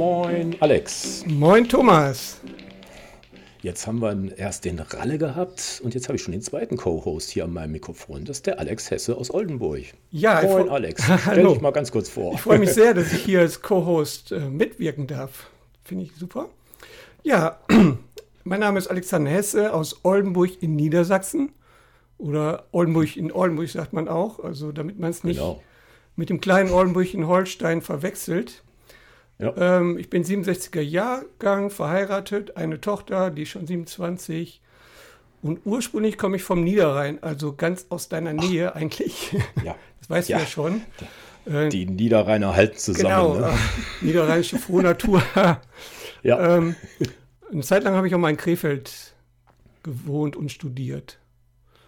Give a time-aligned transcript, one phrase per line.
[0.00, 1.26] Moin, Alex.
[1.26, 2.40] Moin, Thomas.
[3.60, 7.28] Jetzt haben wir erst den Ralle gehabt und jetzt habe ich schon den zweiten Co-Host
[7.28, 8.24] hier an meinem Mikrofon.
[8.24, 9.82] Das ist der Alex Hesse aus Oldenburg.
[10.10, 11.02] Ja, Moin, Alex.
[11.20, 12.32] Stell dich mal ganz kurz vor.
[12.32, 15.50] Ich freue mich sehr, dass ich hier als Co-Host äh, mitwirken darf.
[15.84, 16.48] Finde ich super.
[17.22, 17.60] Ja,
[18.44, 21.52] mein Name ist Alexander Hesse aus Oldenburg in Niedersachsen.
[22.16, 25.62] Oder Oldenburg in Oldenburg sagt man auch, also damit man es nicht genau.
[26.16, 28.62] mit dem kleinen Oldenburg in Holstein verwechselt.
[29.40, 29.54] Ja.
[29.56, 34.60] Ähm, ich bin 67er Jahrgang, verheiratet, eine Tochter, die ist schon 27.
[35.42, 38.76] Und ursprünglich komme ich vom Niederrhein, also ganz aus deiner Nähe Ach.
[38.76, 39.36] eigentlich.
[39.64, 39.76] Ja.
[39.98, 40.38] Das weißt ja.
[40.38, 40.82] du ja schon.
[41.46, 43.08] Äh, die Niederrheiner halten zusammen.
[43.08, 43.48] Genau, ne?
[43.48, 45.22] äh, niederrheinische Frohnatur.
[46.22, 46.56] ja.
[46.56, 46.76] Ähm,
[47.50, 49.14] eine Zeit lang habe ich auch mal in Krefeld
[49.82, 51.18] gewohnt und studiert.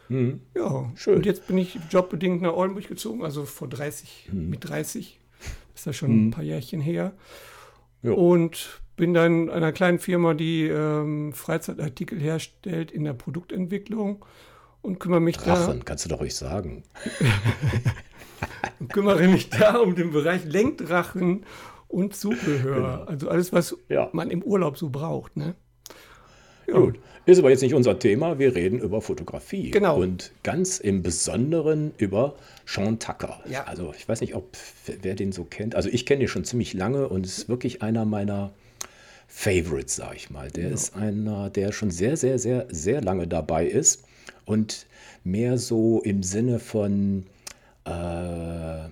[0.09, 0.41] Mhm.
[0.55, 1.17] Ja, schön.
[1.17, 4.51] Und jetzt bin ich jobbedingt nach Oldenburg gezogen, also vor 30, mhm.
[4.51, 5.19] mit 30
[5.75, 6.29] ist das schon hm.
[6.29, 7.13] ein paar Jährchen her.
[8.03, 8.15] Jo.
[8.15, 14.25] Und bin dann einer kleinen Firma, die ähm, Freizeitartikel herstellt in der Produktentwicklung
[14.83, 15.85] und kümmere mich Drachen, da.
[15.85, 16.83] kannst du doch ruhig sagen.
[18.81, 21.45] und kümmere mich da um den Bereich Lenkdrachen
[21.89, 22.75] und Zubehör.
[22.75, 23.05] Genau.
[23.05, 24.09] Also alles, was ja.
[24.13, 25.37] man im Urlaub so braucht.
[25.37, 25.55] Ne?
[26.73, 26.99] Gut.
[27.25, 28.39] Ist aber jetzt nicht unser Thema.
[28.41, 29.71] Wir reden über Fotografie.
[29.71, 30.01] Genau.
[30.01, 32.35] Und ganz im Besonderen über
[32.67, 33.41] Sean Tucker.
[33.49, 33.65] Ja.
[33.65, 34.57] Also ich weiß nicht, ob
[35.03, 35.77] wer den so kennt.
[35.77, 38.51] Also ich kenne ihn schon ziemlich lange und ist wirklich einer meiner
[39.29, 40.51] Favorites, sag ich mal.
[40.51, 40.75] Der ja.
[40.75, 44.05] ist einer, der schon sehr, sehr, sehr, sehr lange dabei ist
[44.45, 44.87] und
[45.23, 47.25] mehr so im Sinne von
[47.85, 48.89] äh,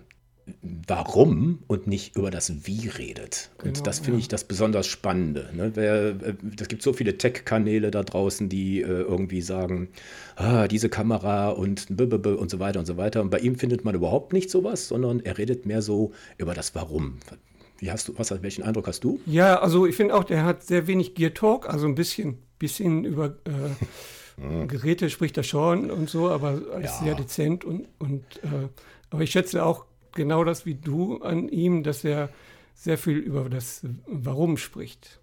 [0.87, 3.51] Warum und nicht über das Wie redet.
[3.59, 4.19] Und genau, das finde ja.
[4.20, 5.51] ich das besonders Spannende.
[5.55, 6.37] Ne?
[6.61, 9.89] Es gibt so viele Tech-Kanäle da draußen, die äh, irgendwie sagen,
[10.37, 13.21] ah, diese Kamera und und so weiter und so weiter.
[13.21, 16.75] Und bei ihm findet man überhaupt nicht sowas, sondern er redet mehr so über das
[16.75, 17.19] Warum.
[17.78, 19.21] Wie hast du, was, welchen Eindruck hast du?
[19.25, 23.05] Ja, also ich finde auch, der hat sehr wenig Gear Talk, also ein bisschen, bisschen
[23.05, 27.05] über äh, Geräte spricht er schon und so, aber alles ja.
[27.05, 28.69] sehr dezent und, und äh,
[29.10, 32.31] aber ich schätze auch genau das wie du an ihm, dass er
[32.75, 35.21] sehr viel über das Warum spricht.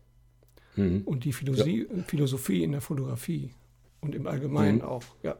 [0.76, 1.02] Mhm.
[1.06, 2.04] Und die Philosophie, ja.
[2.04, 3.52] Philosophie in der Fotografie
[4.00, 4.84] und im Allgemeinen mhm.
[4.84, 5.38] auch, ja.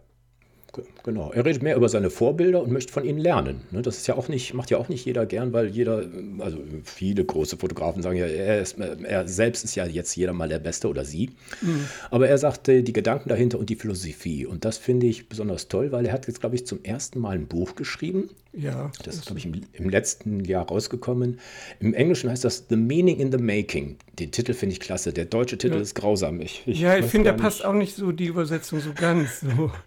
[1.04, 3.62] Genau, er redet mehr über seine Vorbilder und möchte von ihnen lernen.
[3.72, 3.82] Ne?
[3.82, 6.04] Das ist ja auch nicht, macht ja auch nicht jeder gern, weil jeder,
[6.40, 10.50] also viele große Fotografen sagen ja, er, ist, er selbst ist ja jetzt jeder mal
[10.50, 11.32] der Beste oder sie.
[11.62, 11.86] Mhm.
[12.12, 14.46] Aber er sagte die Gedanken dahinter und die Philosophie.
[14.46, 17.36] Und das finde ich besonders toll, weil er hat jetzt, glaube ich, zum ersten Mal
[17.36, 18.30] ein Buch geschrieben.
[18.54, 18.92] Ja.
[19.04, 21.40] Das ist, glaube ich, im, im, letzten Jahr rausgekommen.
[21.80, 23.98] Im Englischen heißt das The Meaning in the Making.
[24.18, 25.14] Den Titel finde ich klasse.
[25.14, 25.82] Der deutsche Titel ja.
[25.82, 26.42] ist grausam.
[26.42, 29.42] Ich, ich ja, ich finde, der passt auch nicht so, die Übersetzung so ganz.
[29.42, 29.72] So.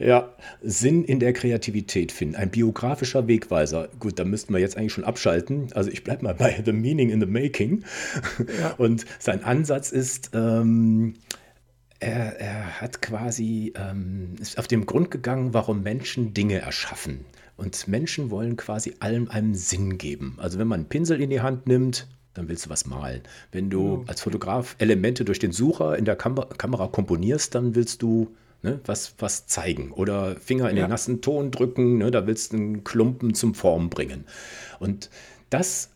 [0.00, 2.34] Ja, Sinn in der Kreativität finden.
[2.34, 3.90] Ein biografischer Wegweiser.
[3.98, 5.68] Gut, da müssten wir jetzt eigentlich schon abschalten.
[5.74, 7.84] Also ich bleibe mal bei The Meaning in the Making.
[8.60, 8.70] Ja.
[8.78, 11.16] Und sein Ansatz ist, ähm,
[11.98, 17.26] er, er, hat quasi, ähm, ist auf den Grund gegangen, warum Menschen Dinge erschaffen.
[17.58, 20.38] Und Menschen wollen quasi allem einen Sinn geben.
[20.38, 23.20] Also wenn man einen Pinsel in die Hand nimmt, dann willst du was malen.
[23.52, 28.00] Wenn du als Fotograf Elemente durch den Sucher in der Kam Kamera komponierst, dann willst
[28.00, 30.84] du ne, was, was zeigen oder Finger in ja.
[30.84, 34.24] den nassen Ton drücken, ne, da willst du einen Klumpen zum Form bringen.
[34.78, 35.10] Und
[35.50, 35.90] das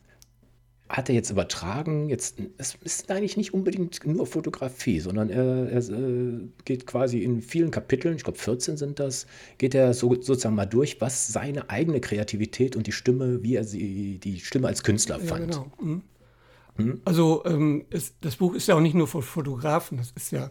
[0.88, 2.08] hat er jetzt übertragen.
[2.08, 7.40] Jetzt, es ist eigentlich nicht unbedingt nur Fotografie, sondern er, er äh, geht quasi in
[7.40, 9.26] vielen Kapiteln, ich glaube 14 sind das,
[9.58, 13.64] geht er so, sozusagen mal durch, was seine eigene Kreativität und die Stimme, wie er
[13.64, 15.52] sie, die Stimme als Künstler ja, fand.
[15.52, 15.72] Genau.
[15.80, 16.02] Mhm.
[16.76, 17.00] Mhm.
[17.04, 20.50] Also ähm, es, das Buch ist ja auch nicht nur für Fotografen, das ist ja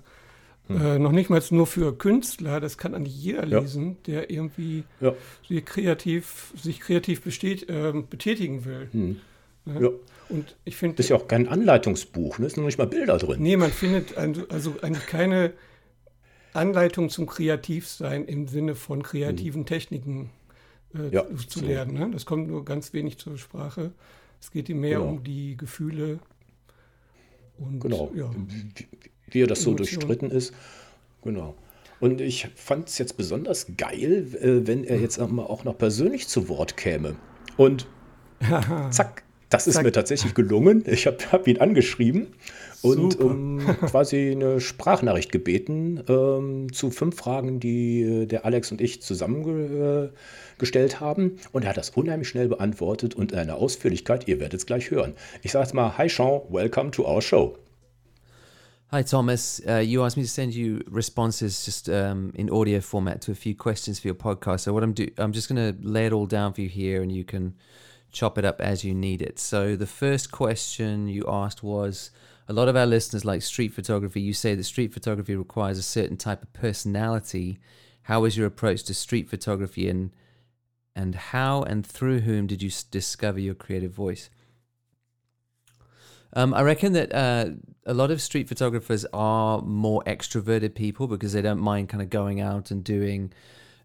[0.68, 0.82] hm.
[0.82, 4.14] Äh, noch nicht mal nur für Künstler, das kann eigentlich jeder lesen, ja.
[4.14, 5.14] der irgendwie ja.
[5.48, 8.88] sich kreativ, sich kreativ besteht, äh, betätigen will.
[8.92, 9.20] Hm.
[9.66, 9.82] Ne?
[9.82, 9.90] Ja.
[10.30, 10.96] Und ich finde.
[10.96, 12.46] Das ist ja auch kein Anleitungsbuch, ne?
[12.46, 13.42] ist noch nicht mal Bilder drin.
[13.42, 15.54] Nee, man findet also, also eigentlich keine
[16.54, 19.66] Anleitung zum Kreativsein im Sinne von kreativen hm.
[19.66, 20.30] Techniken
[20.96, 21.66] äh, ja, zu so.
[21.66, 21.94] lernen.
[21.94, 22.10] Ne?
[22.12, 23.92] Das kommt nur ganz wenig zur Sprache.
[24.40, 25.10] Es geht ihm mehr genau.
[25.10, 26.20] um die Gefühle.
[27.58, 28.12] Und, genau.
[28.16, 30.00] Ja wie er das so Emotion.
[30.00, 30.54] durchstritten ist.
[31.24, 31.56] Genau.
[32.00, 36.50] Und ich fand es jetzt besonders geil, äh, wenn er jetzt auch noch persönlich zu
[36.50, 37.16] Wort käme.
[37.56, 37.88] Und
[38.90, 39.86] zack, das ist zack.
[39.86, 40.84] mir tatsächlich gelungen.
[40.86, 42.28] Ich habe hab ihn angeschrieben
[42.82, 48.82] und um, quasi eine Sprachnachricht gebeten ähm, zu fünf Fragen, die äh, der Alex und
[48.82, 51.38] ich zusammengestellt haben.
[51.52, 54.92] Und er hat das unheimlich schnell beantwortet und in einer Ausführlichkeit, ihr werdet es gleich
[54.92, 55.14] hören.
[55.42, 57.56] Ich sage jetzt mal, hi Sean, welcome to our show.
[58.94, 59.60] Hi, Thomas.
[59.68, 63.34] Uh, you asked me to send you responses just um, in audio format to a
[63.34, 64.60] few questions for your podcast.
[64.60, 67.02] So what I'm do, I'm just going to lay it all down for you here,
[67.02, 67.56] and you can
[68.12, 69.40] chop it up as you need it.
[69.40, 72.12] So the first question you asked was
[72.48, 74.22] a lot of our listeners like street photography.
[74.22, 77.58] You say that street photography requires a certain type of personality.
[78.04, 80.12] How is your approach to street photography and
[80.96, 84.30] and how and through whom did you discover your creative voice?
[86.36, 87.50] Um, I reckon that uh,
[87.86, 92.10] a lot of street photographers are more extroverted people because they don't mind kind of
[92.10, 93.32] going out and doing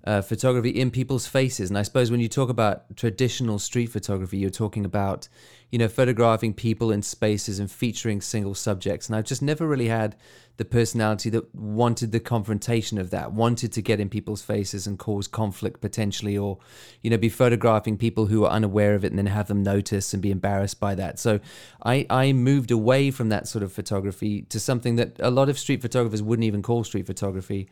[0.05, 1.71] uh, photography in people's faces.
[1.71, 5.29] And I suppose when you talk about traditional street photography, you're talking about,
[5.71, 9.09] you know, photographing people in spaces and featuring single subjects.
[9.09, 10.17] And I've just never really had
[10.57, 14.99] the personality that wanted the confrontation of that, wanted to get in people's faces and
[14.99, 16.59] cause conflict potentially, or,
[17.03, 20.13] you know, be photographing people who are unaware of it and then have them notice
[20.15, 21.19] and be embarrassed by that.
[21.19, 21.39] So
[21.85, 25.59] I, I moved away from that sort of photography to something that a lot of
[25.59, 27.69] street photographers wouldn't even call street photography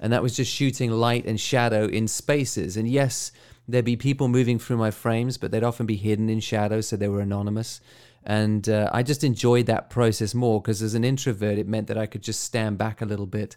[0.00, 2.76] and that was just shooting light and shadow in spaces.
[2.76, 3.32] And yes,
[3.66, 6.96] there'd be people moving through my frames, but they'd often be hidden in shadow, so
[6.96, 7.80] they were anonymous.
[8.24, 11.98] And uh, I just enjoyed that process more because as an introvert, it meant that
[11.98, 13.56] I could just stand back a little bit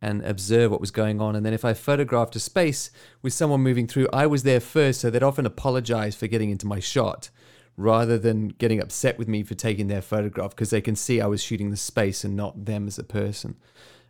[0.00, 1.34] and observe what was going on.
[1.34, 2.90] And then if I photographed a space
[3.22, 6.66] with someone moving through, I was there first, so they'd often apologize for getting into
[6.66, 7.30] my shot
[7.76, 11.26] rather than getting upset with me for taking their photograph because they can see I
[11.26, 13.56] was shooting the space and not them as a person.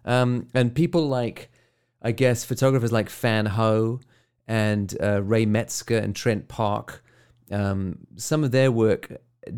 [0.04, 1.50] Um, and people like
[2.04, 4.00] I guess photographers like Fan Ho
[4.46, 7.02] and uh, Ray Metzger and Trent Park,
[7.50, 9.10] um, some of their work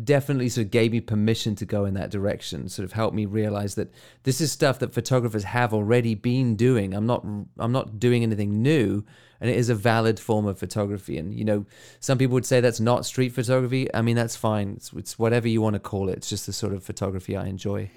[0.03, 2.69] definitely sort of gave me permission to go in that direction.
[2.69, 3.91] Sort of helped me realize that
[4.23, 6.93] this is stuff that photographers have already been doing.
[6.93, 7.25] I'm not
[7.57, 9.03] I'm not doing anything new,
[9.39, 11.17] and it is a valid form of photography.
[11.17, 11.65] And you know,
[11.99, 13.93] some people would say that's not street photography.
[13.93, 14.73] I mean, that's fine.
[14.77, 16.17] It's, it's whatever you want to call it.
[16.17, 17.89] It's just the sort of photography I enjoy.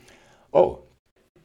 [0.52, 0.82] Oh,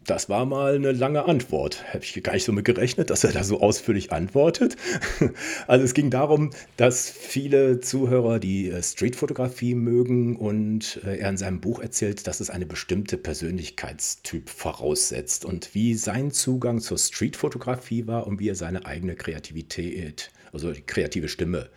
[0.06, 1.84] Das war mal eine lange Antwort.
[1.92, 4.75] Habe ich gar nicht so mit gerechnet, dass er da so ausführlich antwortet.
[5.68, 11.38] Also es ging darum, dass viele Zuhörer die äh, Streetfotografie mögen und äh, er in
[11.38, 18.06] seinem Buch erzählt, dass es eine bestimmte Persönlichkeitstyp voraussetzt und wie sein Zugang zur Streetfotografie
[18.06, 21.69] war und wie er seine eigene Kreativität, also die kreative Stimme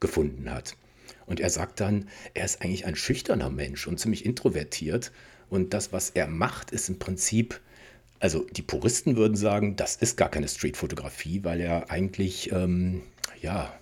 [0.00, 0.76] gefunden hat.
[1.26, 5.12] Und er sagt dann, er ist eigentlich ein schüchterner Mensch und ziemlich introvertiert.
[5.50, 7.60] Und das, was er macht, ist im Prinzip
[8.20, 13.02] also die Puristen würden sagen, das ist gar keine Streetfotografie, weil er eigentlich, ähm,
[13.40, 13.72] ja,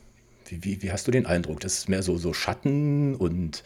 [0.47, 1.61] wie, wie, wie, hast du den Eindruck?
[1.61, 3.63] Das ist mehr so, so Schatten und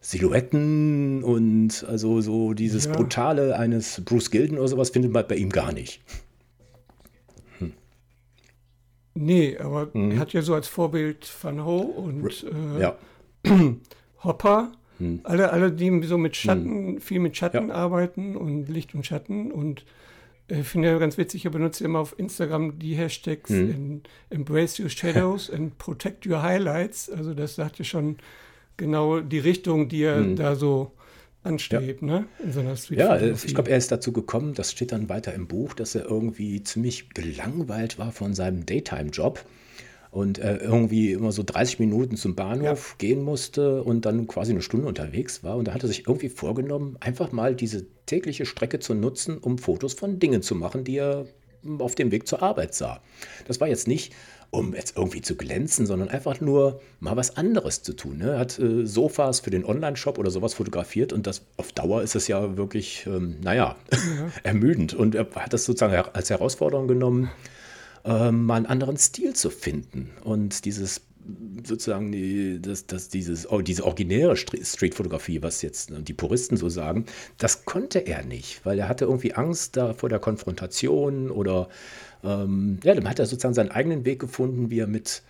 [0.00, 2.92] Silhouetten und also so dieses ja.
[2.92, 6.00] Brutale eines Bruce Gilden oder sowas findet man bei ihm gar nicht.
[7.58, 7.72] Hm.
[9.14, 10.12] Nee, aber mhm.
[10.12, 12.96] er hat ja so als Vorbild Van Ho und äh, ja.
[14.24, 15.20] Hopper hm.
[15.24, 17.00] Alle, alle, die so mit Schatten, hm.
[17.00, 17.74] viel mit Schatten ja.
[17.74, 19.84] arbeiten und Licht und Schatten und
[20.48, 24.02] ich äh, finde ja ganz witzig, er benutzt immer auf Instagram die Hashtags hm.
[24.30, 27.10] Embrace Your Shadows and Protect Your Highlights.
[27.10, 28.16] Also das sagt ja schon
[28.76, 30.36] genau die Richtung, die er hm.
[30.36, 30.92] da so
[31.42, 32.06] anstrebt, ja.
[32.06, 32.26] ne?
[32.42, 35.46] In seiner Street Ja, ich glaube, er ist dazu gekommen, das steht dann weiter im
[35.46, 39.44] Buch, dass er irgendwie ziemlich gelangweilt war von seinem Daytime-Job
[40.10, 42.94] und äh, irgendwie immer so 30 Minuten zum Bahnhof ja.
[42.98, 45.56] gehen musste und dann quasi eine Stunde unterwegs war.
[45.56, 49.58] Und da hat er sich irgendwie vorgenommen, einfach mal diese tägliche Strecke zu nutzen, um
[49.58, 51.26] Fotos von Dingen zu machen, die er
[51.78, 53.00] auf dem Weg zur Arbeit sah.
[53.46, 54.14] Das war jetzt nicht,
[54.50, 58.18] um jetzt irgendwie zu glänzen, sondern einfach nur mal was anderes zu tun.
[58.18, 58.30] Ne?
[58.30, 62.16] Er hat äh, Sofas für den Online-Shop oder sowas fotografiert und das auf Dauer ist
[62.16, 63.98] es ja wirklich, ähm, naja, ja.
[64.42, 64.94] ermüdend.
[64.94, 67.30] Und er hat das sozusagen als Herausforderung genommen
[68.08, 70.10] äh, mal einen anderen Stil zu finden.
[70.24, 71.02] Und dieses
[71.62, 77.04] sozusagen die, das, das, dieses, oh, diese originäre Streetfotografie, was jetzt die Puristen so sagen,
[77.36, 81.68] das konnte er nicht, weil er hatte irgendwie Angst da vor der Konfrontation oder
[82.24, 85.22] ähm, ja, dann hat er sozusagen seinen eigenen Weg gefunden, wie er mit,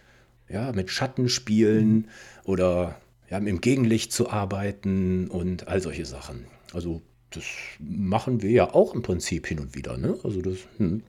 [0.49, 2.07] ja, mit Schatten spielen
[2.45, 6.47] oder ja, im Gegenlicht zu arbeiten und all solche Sachen.
[6.73, 7.45] Also das
[7.81, 9.99] machen wir ja auch im Prinzip hin und wieder.
[9.99, 10.17] Ne?
[10.23, 11.03] Also das, hm.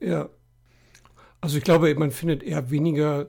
[0.00, 0.28] Ja.
[1.40, 3.28] Also ich glaube, man findet eher weniger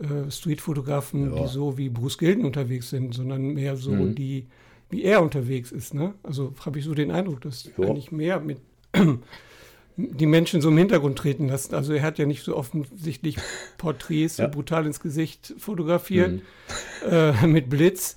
[0.00, 1.42] äh, Streetfotografen, ja.
[1.42, 4.14] die so wie Bruce Gilden unterwegs sind, sondern mehr so mhm.
[4.14, 4.46] die,
[4.88, 5.94] wie er unterwegs ist.
[5.94, 6.14] Ne?
[6.22, 7.86] Also habe ich so den Eindruck, dass ja.
[7.86, 8.58] eigentlich mehr mit
[9.96, 11.74] die Menschen so im Hintergrund treten lassen.
[11.74, 13.36] Also er hat ja nicht so offensichtlich
[13.78, 14.46] Porträts ja.
[14.46, 17.10] so brutal ins Gesicht fotografiert mhm.
[17.10, 18.16] äh, mit Blitz,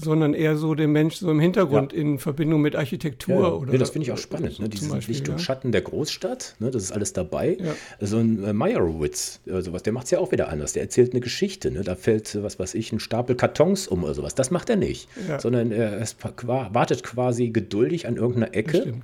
[0.00, 1.98] sondern eher so den Mensch so im Hintergrund ja.
[1.98, 3.40] in Verbindung mit Architektur.
[3.40, 4.68] Ja, oder, ja das finde ich auch spannend, so ne?
[4.68, 6.70] dieses Beispiel, Licht und Schatten der Großstadt, ne?
[6.70, 7.58] das ist alles dabei.
[8.00, 10.72] So ein äh, Meyerowitz, äh, sowas, der macht es ja auch wieder anders.
[10.72, 11.82] Der erzählt eine Geschichte, ne?
[11.82, 14.34] da fällt, was weiß ich, ein Stapel Kartons um oder sowas.
[14.34, 16.06] Das macht er nicht, sondern er
[16.48, 18.94] wartet quasi geduldig an irgendeiner Ecke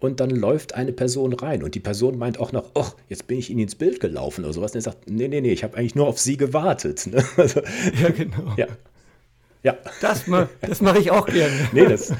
[0.00, 3.38] und dann läuft eine Person rein und die Person meint auch noch, ach, jetzt bin
[3.38, 4.72] ich Ihnen ins Bild gelaufen oder sowas.
[4.72, 7.06] Und er sagt, nee, nee, nee, ich habe eigentlich nur auf Sie gewartet.
[7.06, 7.24] Ne?
[7.36, 7.60] Also,
[8.02, 8.54] ja, genau.
[8.56, 8.66] Ja.
[9.68, 9.76] Ja.
[10.00, 11.54] Das, ma das mache ich auch gerne.
[11.72, 12.12] nee, das,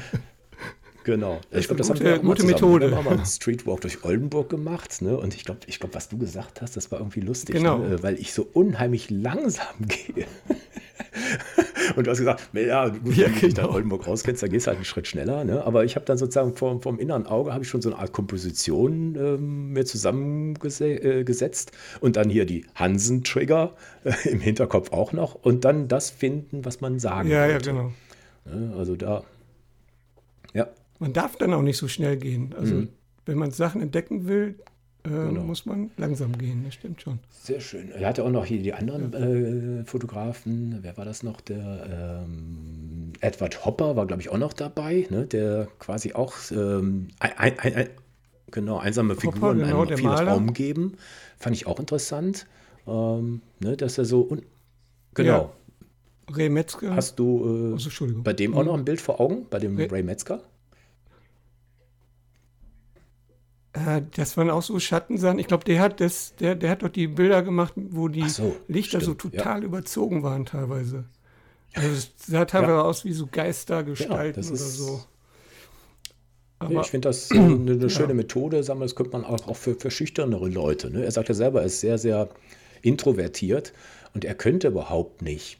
[1.03, 1.39] Genau.
[1.49, 2.91] Das ich glaube, das gute, haben wir gute Methode.
[2.91, 5.17] Wir haben mal einen Streetwalk durch Oldenburg gemacht, ne?
[5.17, 7.79] Und ich glaube, ich glaube, was du gesagt hast, das war irgendwie lustig, genau.
[7.79, 8.03] ne?
[8.03, 10.25] weil ich so unheimlich langsam gehe.
[11.95, 13.71] Und du hast gesagt, ja, gut, ja, wenn du genau.
[13.73, 15.43] Oldenburg rauskennst, da gehst du halt einen Schritt schneller.
[15.43, 15.65] Ne?
[15.65, 18.13] Aber ich habe dann sozusagen vom, vom inneren Auge habe ich schon so eine Art
[18.13, 25.35] Komposition ähm, mir zusammengesetzt äh, und dann hier die Hansen-Trigger äh, im Hinterkopf auch noch
[25.35, 27.69] und dann das finden, was man sagen Ja, wollte.
[27.69, 27.91] ja, genau.
[28.45, 28.75] Ne?
[28.77, 29.23] Also da,
[30.53, 30.67] ja.
[30.99, 32.53] Man darf dann auch nicht so schnell gehen.
[32.57, 32.89] Also mhm.
[33.25, 34.55] wenn man Sachen entdecken will,
[35.09, 35.43] äh, genau.
[35.43, 37.19] muss man langsam gehen, das stimmt schon.
[37.29, 37.91] Sehr schön.
[37.91, 39.81] Er hatte auch noch hier die anderen ja.
[39.81, 40.79] äh, Fotografen.
[40.81, 41.41] Wer war das noch?
[41.41, 45.25] Der ähm, Edward Hopper war, glaube ich, auch noch dabei, ne?
[45.25, 47.89] der quasi auch ähm, ein, ein, ein,
[48.51, 50.97] genau, einsame Hopper, Figuren genau, einem viel Raum geben.
[51.37, 52.45] Fand ich auch interessant,
[52.87, 53.75] ähm, ne?
[53.75, 54.29] dass er so.
[55.13, 55.29] genau.
[55.31, 55.51] Ja.
[56.31, 56.95] Ray Metzger.
[56.95, 59.87] Hast du äh, also, bei dem auch noch ein Bild vor Augen, bei dem Ray,
[59.87, 60.43] Ray Metzger?
[63.85, 65.39] Äh, das waren auch so Schattensachen.
[65.39, 68.55] Ich glaube, der hat das, der, der hat doch die Bilder gemacht, wo die so,
[68.67, 69.65] Lichter stimmt, so total ja.
[69.65, 71.05] überzogen waren teilweise.
[71.73, 72.81] Also es sah teilweise ja.
[72.81, 75.03] aus wie so Geistergestalten ja, oder so.
[76.67, 79.55] Nee, ich finde das eine, eine schöne Methode, sagen wir, das könnte man auch, auch
[79.55, 80.89] für, für schüchternere Leute.
[80.89, 81.05] Ne?
[81.05, 82.27] Er sagt ja selber, er ist sehr, sehr
[82.81, 83.71] introvertiert
[84.13, 85.59] und er könnte überhaupt nicht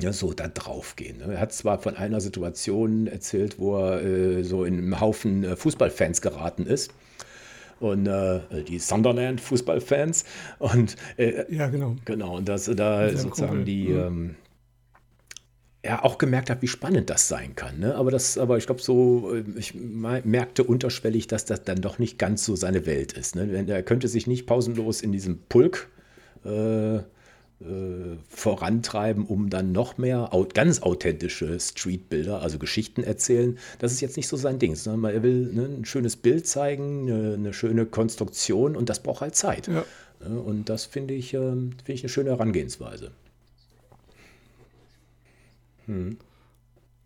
[0.00, 1.18] ja, so da drauf gehen.
[1.18, 1.34] Ne?
[1.34, 5.56] Er hat zwar von einer Situation erzählt, wo er äh, so in einem Haufen äh,
[5.56, 6.92] Fußballfans geraten ist
[7.82, 10.24] und äh, die Sunderland Fußballfans
[10.58, 13.64] und äh, ja genau genau und dass da sozusagen Kumpel.
[13.64, 13.98] die mhm.
[13.98, 14.34] ähm,
[15.84, 17.80] ja auch gemerkt hat, wie spannend das sein kann.
[17.80, 17.94] Ne?
[17.96, 22.18] Aber das, aber ich glaube so, äh, ich merkte unterschwellig, dass das dann doch nicht
[22.18, 23.34] ganz so seine Welt ist.
[23.34, 23.64] Ne?
[23.66, 25.88] Er könnte sich nicht pausenlos in diesem Pulk
[26.44, 27.00] äh,
[28.28, 33.58] vorantreiben, um dann noch mehr ganz authentische Streetbilder, also Geschichten erzählen.
[33.78, 37.10] Das ist jetzt nicht so sein Ding, sondern er will ne, ein schönes Bild zeigen,
[37.10, 39.68] eine, eine, schöne Konstruktion und das braucht halt Zeit.
[39.68, 39.84] Ja.
[40.24, 43.10] Und das finde ich, äh, find ich eine schöne Herangehensweise.
[45.86, 46.16] Hm.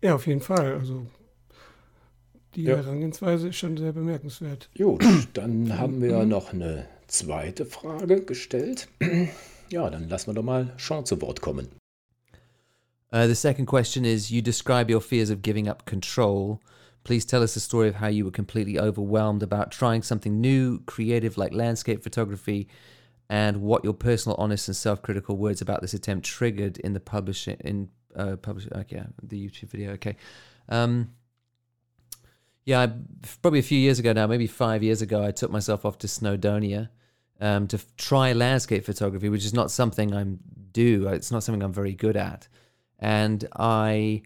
[0.01, 0.75] Ja, auf jeden Fall.
[0.75, 1.07] Also
[2.55, 2.77] die ja.
[2.77, 4.69] Herangehensweise ist schon sehr bemerkenswert.
[4.77, 8.87] Gut, dann haben wir noch eine zweite Frage gestellt.
[9.69, 11.67] Ja, dann lassen wir doch mal Sean zu Wort kommen.
[13.11, 16.61] Uh, the second question is You describe your fears of giving up control.
[17.03, 20.79] Please tell us the story of how you were completely overwhelmed about trying something new,
[20.85, 22.67] creative like landscape photography,
[23.29, 27.57] and what your personal, honest, and self-critical words about this attempt triggered in the publishing
[27.61, 28.67] in uh, publish.
[28.73, 29.91] Okay, the YouTube video.
[29.93, 30.17] Okay,
[30.67, 31.11] um,
[32.65, 32.91] yeah, I,
[33.41, 36.07] probably a few years ago now, maybe five years ago, I took myself off to
[36.07, 36.89] Snowdonia
[37.39, 40.39] um, to f- try landscape photography, which is not something I'm
[40.73, 41.07] do.
[41.07, 42.47] It's not something I'm very good at,
[42.99, 44.23] and I,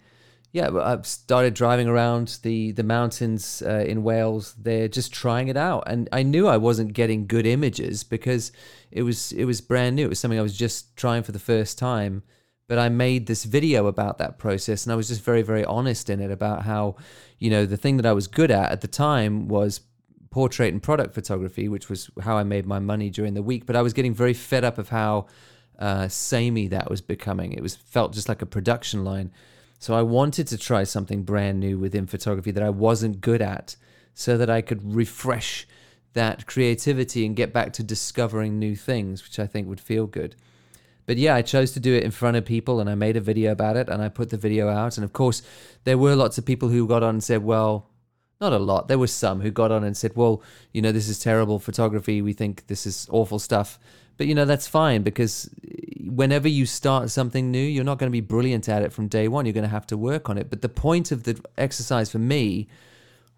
[0.52, 4.54] yeah, I started driving around the the mountains uh, in Wales.
[4.58, 8.52] There, just trying it out, and I knew I wasn't getting good images because
[8.92, 10.06] it was it was brand new.
[10.06, 12.24] It was something I was just trying for the first time.
[12.68, 16.10] But I made this video about that process, and I was just very, very honest
[16.10, 16.96] in it about how,
[17.38, 19.82] you know, the thing that I was good at at the time was
[20.32, 23.66] portrait and product photography, which was how I made my money during the week.
[23.66, 25.28] But I was getting very fed up of how
[25.78, 27.54] uh, samey that was becoming.
[27.54, 29.32] It was felt just like a production line.
[29.78, 33.76] So I wanted to try something brand new within photography that I wasn't good at,
[34.14, 35.68] so that I could refresh
[36.14, 40.36] that creativity and get back to discovering new things, which I think would feel good.
[41.06, 43.22] But yeah, I chose to do it in front of people and I made a
[43.22, 44.98] video about it and I put the video out.
[44.98, 45.42] And of course,
[45.84, 47.90] there were lots of people who got on and said, well,
[48.42, 48.88] not a lot.
[48.88, 50.42] There were some who got on and said, "Well,
[50.74, 52.22] you know, this is terrible photography.
[52.22, 53.80] We think this is awful stuff."
[54.18, 55.50] But you know, that's fine because
[56.06, 59.28] whenever you start something new, you're not going to be brilliant at it from day
[59.28, 59.46] one.
[59.46, 60.50] You're going to have to work on it.
[60.50, 62.68] But the point of the exercise for me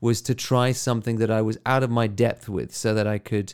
[0.02, 3.18] was to try something that I was out of my depth with, so that I
[3.18, 3.54] could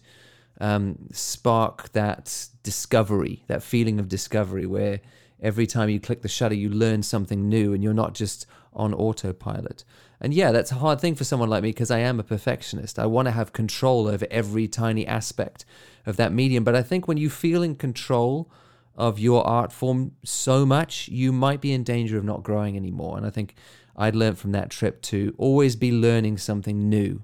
[0.62, 5.00] um, spark that discovery, that feeling of discovery, where
[5.42, 8.46] every time you click the shutter, you learn something new, and you're not just
[8.80, 9.84] on autopilot.
[10.22, 12.98] And yeah, that's a hard thing for someone like me because I am a perfectionist.
[12.98, 15.66] I want to have control over every tiny aspect
[16.06, 16.64] of that medium.
[16.64, 18.50] But I think when you feel in control
[18.96, 23.18] of your art form so much, you might be in danger of not growing anymore.
[23.18, 23.56] And I think
[23.96, 27.24] I'd learned from that trip to always be learning something new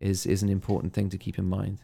[0.00, 1.78] is, is an important thing to keep in mind.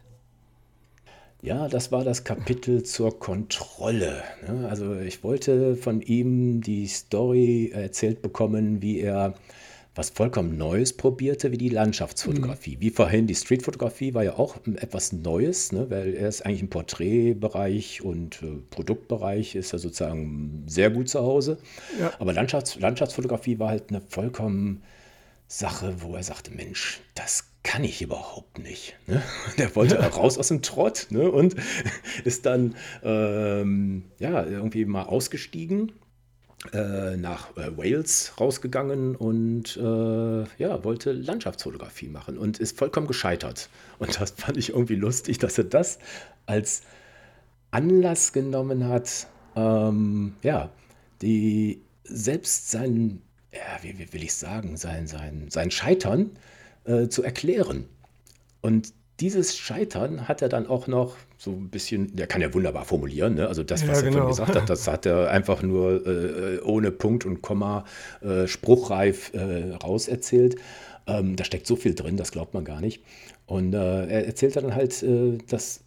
[1.41, 4.23] Ja, das war das Kapitel zur Kontrolle.
[4.47, 4.67] Ne?
[4.69, 9.33] Also ich wollte von ihm die Story erzählt bekommen, wie er
[9.95, 12.77] was vollkommen Neues probierte, wie die Landschaftsfotografie.
[12.77, 12.81] Mhm.
[12.81, 15.89] Wie vorhin, die Streetfotografie war ja auch etwas Neues, ne?
[15.89, 21.19] weil er ist eigentlich im Porträtbereich und äh, Produktbereich ist er sozusagen sehr gut zu
[21.21, 21.57] Hause.
[21.99, 22.13] Ja.
[22.19, 24.83] Aber Landschafts Landschaftsfotografie war halt eine vollkommen
[25.47, 28.95] Sache, wo er sagte, Mensch, das kann ich überhaupt nicht.
[29.07, 29.21] Ne?
[29.57, 31.29] Der wollte raus aus dem Trott ne?
[31.29, 31.55] und
[32.23, 35.91] ist dann ähm, ja, irgendwie mal ausgestiegen
[36.73, 43.69] äh, nach äh, Wales rausgegangen und äh, ja, wollte Landschaftsfotografie machen und ist vollkommen gescheitert.
[43.99, 45.99] Und das fand ich irgendwie lustig, dass er das
[46.45, 46.81] als
[47.71, 50.69] Anlass genommen hat, ähm, ja,
[51.21, 53.21] die selbst sein,
[53.53, 56.39] ja, wie, wie will ich sagen, sein, sein, sein Scheitern äh,
[57.09, 57.85] zu erklären.
[58.61, 62.85] Und dieses Scheitern hat er dann auch noch so ein bisschen, der kann ja wunderbar
[62.85, 63.47] formulieren, ne?
[63.47, 64.27] also das, was ja, er genau.
[64.27, 67.85] gesagt hat, das hat er einfach nur äh, ohne Punkt und Komma
[68.21, 70.55] äh, spruchreif äh, rauserzählt.
[71.07, 73.03] Ähm, da steckt so viel drin, das glaubt man gar nicht.
[73.45, 75.83] Und äh, er erzählt dann halt, äh, dass,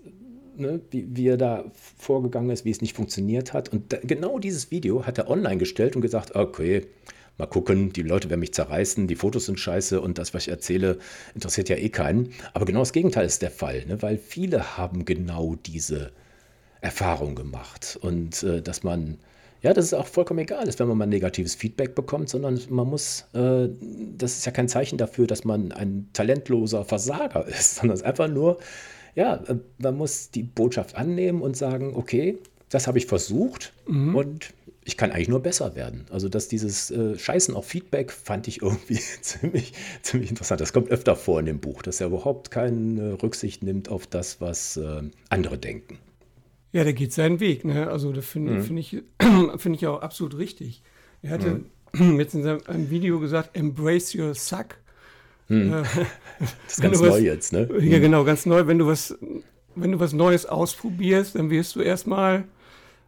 [0.57, 1.65] ne, wie, wie, er da
[1.97, 3.69] vorgegangen ist, wie es nicht funktioniert hat.
[3.69, 6.87] Und da, genau dieses Video hat er online gestellt und gesagt, okay,
[7.38, 10.50] mal gucken, die Leute werden mich zerreißen, die Fotos sind scheiße und das, was ich
[10.50, 10.99] erzähle,
[11.35, 12.33] interessiert ja eh keinen.
[12.53, 14.00] Aber genau das Gegenteil ist der Fall, ne?
[14.03, 16.12] weil viele haben genau diese
[16.81, 19.19] Erfahrung gemacht und äh, dass man
[19.64, 22.87] ja, das ist auch vollkommen egal ist, wenn man mal negatives Feedback bekommt, sondern man
[22.87, 23.71] muss, äh,
[24.14, 28.07] das ist ja kein Zeichen dafür, dass man ein talentloser Versager ist, sondern es ist
[28.07, 28.59] einfach nur,
[29.14, 32.37] ja, äh, man muss die Botschaft annehmen und sagen, okay,
[32.69, 34.14] das habe ich versucht mhm.
[34.14, 34.53] und
[34.85, 36.07] ich kann eigentlich nur besser werden.
[36.11, 39.73] Also, dass dieses äh, Scheißen auf Feedback fand ich irgendwie ziemlich,
[40.03, 40.61] ziemlich interessant.
[40.61, 44.41] Das kommt öfter vor in dem Buch, dass er überhaupt keine Rücksicht nimmt auf das,
[44.41, 45.99] was äh, andere denken.
[46.73, 47.64] Ja, der geht seinen Weg.
[47.64, 47.88] Ne?
[47.88, 48.62] Also, das finde mhm.
[48.62, 49.03] find ich,
[49.57, 50.83] find ich auch absolut richtig.
[51.23, 51.62] Er hatte
[51.93, 52.19] mhm.
[52.21, 54.76] jetzt in seinem Video gesagt: Embrace your suck.
[55.49, 55.73] Mhm.
[55.73, 55.83] Äh,
[56.41, 57.69] das ist ganz neu jetzt, ne?
[57.81, 58.03] Ja, mhm.
[58.03, 58.67] genau, ganz neu.
[58.67, 59.17] Wenn du was,
[59.75, 62.45] wenn du was Neues ausprobierst, dann wirst du erstmal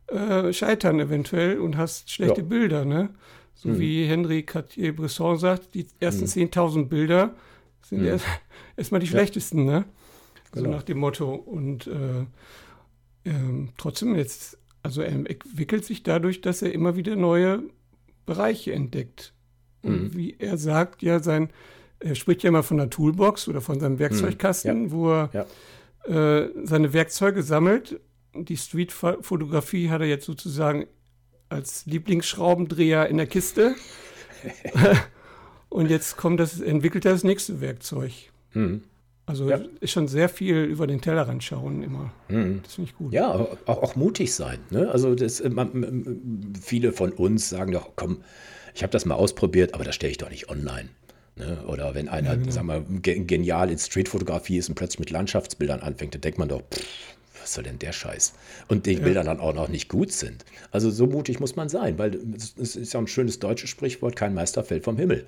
[0.08, 2.46] äh, scheitern eventuell und hast schlechte ja.
[2.46, 2.84] Bilder.
[2.84, 3.10] Ne?
[3.54, 3.78] So mhm.
[3.80, 6.50] wie Henri Cartier-Bresson sagt, die ersten mhm.
[6.50, 7.34] 10.000 Bilder
[7.82, 8.08] sind mhm.
[8.08, 8.26] erst,
[8.76, 9.64] erstmal die schlechtesten.
[9.64, 9.84] Ne?
[10.54, 10.76] So genau.
[10.76, 11.34] nach dem Motto.
[11.34, 12.20] Und äh,
[13.28, 17.62] äh, trotzdem jetzt, also er entwickelt sich dadurch, dass er immer wieder neue
[18.26, 19.32] Bereiche entdeckt.
[19.82, 20.16] Und mhm.
[20.16, 21.50] wie er sagt, ja, sein,
[21.98, 23.98] er spricht ja immer von der Toolbox oder von seinem mhm.
[24.00, 24.90] Werkzeugkasten, ja.
[24.90, 25.46] wo er ja.
[26.06, 28.00] Äh, seine Werkzeuge sammelt
[28.44, 30.86] die Street-Fotografie hat er jetzt sozusagen
[31.48, 33.74] als Lieblingsschraubendreher in der Kiste.
[35.68, 38.12] Und jetzt kommt das, entwickelt er das nächste Werkzeug.
[38.52, 38.82] Mhm.
[39.26, 39.60] Also ja.
[39.80, 42.12] ist schon sehr viel über den Tellerrand schauen immer.
[42.28, 42.60] Mhm.
[42.62, 43.12] Das finde ich gut.
[43.12, 44.60] Ja, auch, auch mutig sein.
[44.70, 44.88] Ne?
[44.88, 48.22] Also das, äh, man, viele von uns sagen doch, komm,
[48.74, 50.90] ich habe das mal ausprobiert, aber das stelle ich doch nicht online.
[51.34, 51.58] Ne?
[51.66, 52.50] Oder wenn einer, ja, genau.
[52.50, 56.62] sagen wir, genial in Streetfotografie ist und plötzlich mit Landschaftsbildern anfängt, dann denkt man doch,
[56.62, 57.15] pff,
[57.46, 58.32] was soll denn der Scheiß?
[58.66, 59.00] Und die ja.
[59.00, 60.44] Bilder dann auch noch nicht gut sind.
[60.72, 62.18] Also so mutig muss man sein, weil
[62.58, 65.24] es ist ja ein schönes deutsches Sprichwort, kein Meister fällt vom Himmel.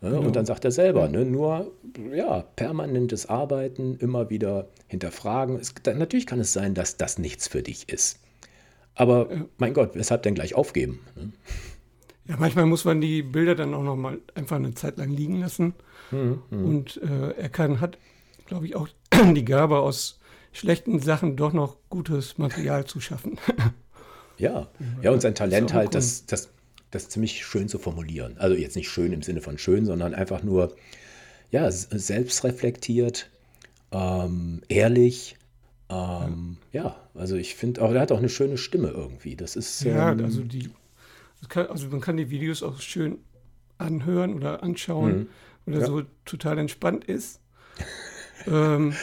[0.00, 0.22] Genau.
[0.22, 1.70] Und dann sagt er selber, ne, nur
[2.12, 5.56] ja, permanentes Arbeiten, immer wieder hinterfragen.
[5.60, 8.18] Es, dann, natürlich kann es sein, dass das nichts für dich ist.
[8.96, 10.98] Aber mein Gott, weshalb denn gleich aufgeben?
[11.14, 11.32] Ne?
[12.26, 15.40] Ja, manchmal muss man die Bilder dann auch noch mal einfach eine Zeit lang liegen
[15.40, 15.74] lassen.
[16.10, 16.64] Mhm, mhm.
[16.64, 17.98] Und äh, er kann, hat,
[18.46, 18.88] glaube ich, auch
[19.34, 20.18] die Gabe aus
[20.52, 23.38] schlechten Sachen doch noch gutes Material zu schaffen.
[24.38, 24.68] Ja,
[25.02, 26.48] ja und sein Talent halt, das, das,
[26.90, 28.38] das ziemlich schön zu formulieren.
[28.38, 30.74] Also jetzt nicht schön im Sinne von schön, sondern einfach nur,
[31.50, 33.30] ja, selbstreflektiert,
[33.92, 35.36] ähm, ehrlich.
[35.88, 36.82] Ähm, ja.
[36.84, 36.96] ja.
[37.14, 39.36] also ich finde auch, er hat auch eine schöne Stimme irgendwie.
[39.36, 39.82] Das ist.
[39.82, 40.70] Ja, ähm, also die,
[41.48, 43.18] kann, also man kann die Videos auch schön
[43.78, 45.28] anhören oder anschauen,
[45.66, 45.72] mhm.
[45.74, 45.86] er ja.
[45.86, 47.40] so total entspannt ist.
[48.46, 48.94] ähm,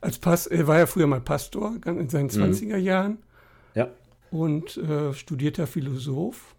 [0.00, 2.84] als Pass, er war ja früher mal Pastor in seinen 20er mhm.
[2.84, 3.18] Jahren.
[3.74, 3.88] Ja.
[4.30, 6.54] Und äh, studierter Philosoph.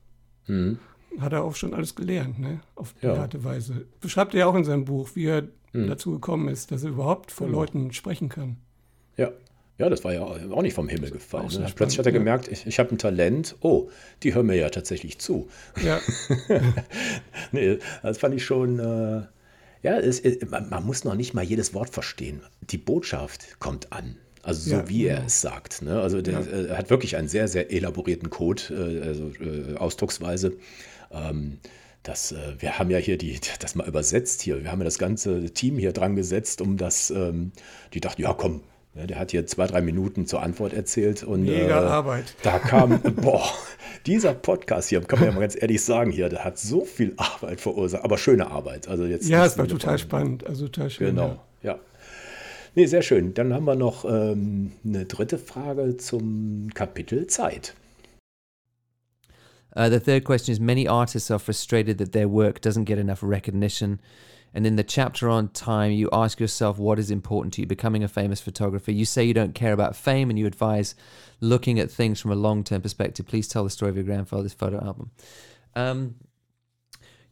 [0.47, 0.79] Mhm.
[1.19, 2.61] Hat er auch schon alles gelernt, ne?
[2.75, 3.27] Auf die ja.
[3.43, 3.85] Weise.
[3.99, 5.87] Beschreibt er ja auch in seinem Buch, wie er mhm.
[5.87, 7.59] dazu gekommen ist, dass er überhaupt vor genau.
[7.59, 8.57] Leuten sprechen kann.
[9.17, 9.31] Ja.
[9.79, 11.45] Ja, das war ja auch nicht vom Himmel gefallen.
[11.45, 11.51] Ne?
[11.51, 13.55] Spannend, Plötzlich hat er gemerkt, ich, ich habe ein Talent.
[13.61, 13.89] Oh,
[14.23, 15.47] die hören mir ja tatsächlich zu.
[15.81, 16.01] Ja.
[17.53, 18.79] nee, das fand ich schon.
[18.79, 19.21] Äh,
[19.81, 22.41] ja, es, man muss noch nicht mal jedes Wort verstehen.
[22.69, 24.17] Die Botschaft kommt an.
[24.41, 25.15] Also so ja, wie genau.
[25.15, 25.81] er es sagt.
[25.81, 25.99] Ne?
[25.99, 26.73] Also der ja.
[26.73, 30.57] äh, hat wirklich einen sehr, sehr elaborierten Code, äh, also äh, Ausdrucksweise.
[31.11, 31.59] Ähm,
[32.03, 34.63] das, äh, wir haben ja hier die, das mal übersetzt hier.
[34.63, 37.51] Wir haben ja das ganze Team hier dran gesetzt, um das, ähm,
[37.93, 38.61] die dachten, ja komm,
[39.07, 42.35] der hat hier zwei, drei Minuten zur Antwort erzählt und Mega äh, Arbeit.
[42.43, 43.43] da kam, boah,
[44.05, 47.13] dieser Podcast hier, kann man ja mal ganz ehrlich sagen, hier, der hat so viel
[47.17, 48.87] Arbeit verursacht, aber schöne Arbeit.
[48.87, 51.07] Also jetzt ja, es war total spannend, also total schön.
[51.07, 51.73] Genau, ja.
[51.73, 51.79] ja.
[52.75, 53.33] Nee, sehr schön.
[53.33, 57.73] Dann haben wir noch ähm, eine dritte Frage zum Kapitel Zeit.
[59.75, 63.21] Uh, the third question is Many artists are frustrated that their work doesn't get enough
[63.21, 63.99] recognition.
[64.53, 68.03] And in the chapter on time, you ask yourself what is important to you, becoming
[68.03, 68.91] a famous photographer.
[68.91, 70.95] You say you don't care about fame and you advise
[71.39, 73.27] looking at things from a long term perspective.
[73.27, 75.11] Please tell the story of your grandfather's photo album.
[75.75, 76.15] Um,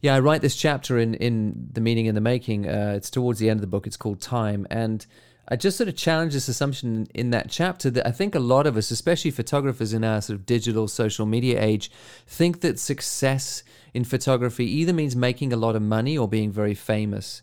[0.00, 2.68] yeah, I write this chapter in, in The Meaning in the Making.
[2.68, 3.86] Uh, it's towards the end of the book.
[3.86, 4.66] It's called Time.
[4.70, 5.04] And
[5.48, 8.66] I just sort of challenge this assumption in that chapter that I think a lot
[8.66, 11.90] of us, especially photographers in our sort of digital social media age,
[12.26, 16.74] think that success in photography either means making a lot of money or being very
[16.74, 17.42] famous.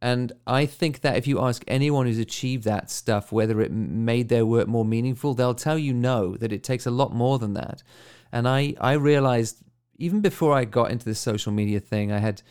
[0.00, 4.28] And I think that if you ask anyone who's achieved that stuff whether it made
[4.28, 7.54] their work more meaningful, they'll tell you no, that it takes a lot more than
[7.54, 7.82] that.
[8.32, 9.62] And I, I realized
[9.98, 12.42] even before I got into the social media thing, I had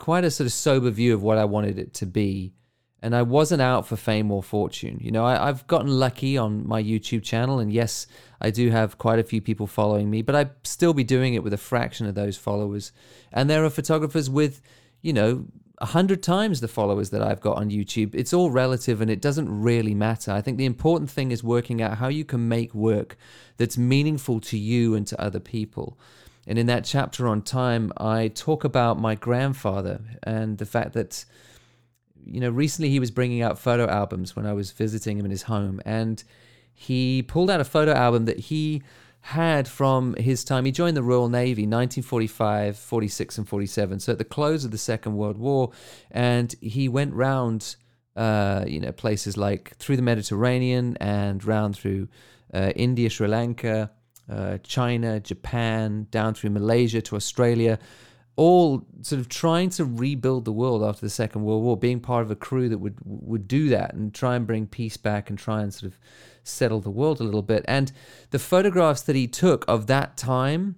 [0.00, 2.54] quite a sort of sober view of what I wanted it to be
[3.02, 4.98] and I wasn't out for fame or fortune.
[5.00, 8.06] You know, I, have gotten lucky on my YouTube channel, and yes,
[8.40, 11.42] I do have quite a few people following me, but I'd still be doing it
[11.42, 12.92] with a fraction of those followers.
[13.32, 14.60] And there are photographers with,
[15.00, 15.46] you know,
[15.78, 18.14] a hundred times the followers that I've got on YouTube.
[18.14, 20.30] It's all relative and it doesn't really matter.
[20.30, 23.16] I think the important thing is working out how you can make work
[23.56, 25.98] that's meaningful to you and to other people.
[26.46, 31.24] And in that chapter on time, I talk about my grandfather and the fact that
[32.24, 35.30] you know, recently he was bringing out photo albums when I was visiting him in
[35.30, 36.22] his home, and
[36.72, 38.82] he pulled out a photo album that he
[39.20, 40.64] had from his time.
[40.64, 44.00] He joined the Royal Navy 1945, 46, and 47.
[44.00, 45.72] So at the close of the Second World War,
[46.10, 47.76] and he went round,
[48.16, 52.08] uh, you know, places like through the Mediterranean and round through
[52.54, 53.90] uh, India, Sri Lanka,
[54.30, 57.78] uh, China, Japan, down through Malaysia to Australia
[58.40, 62.22] all sort of trying to rebuild the world after the Second World War, being part
[62.22, 65.38] of a crew that would would do that and try and bring peace back and
[65.38, 65.98] try and sort of
[66.42, 67.66] settle the world a little bit.
[67.68, 67.92] And
[68.30, 70.76] the photographs that he took of that time,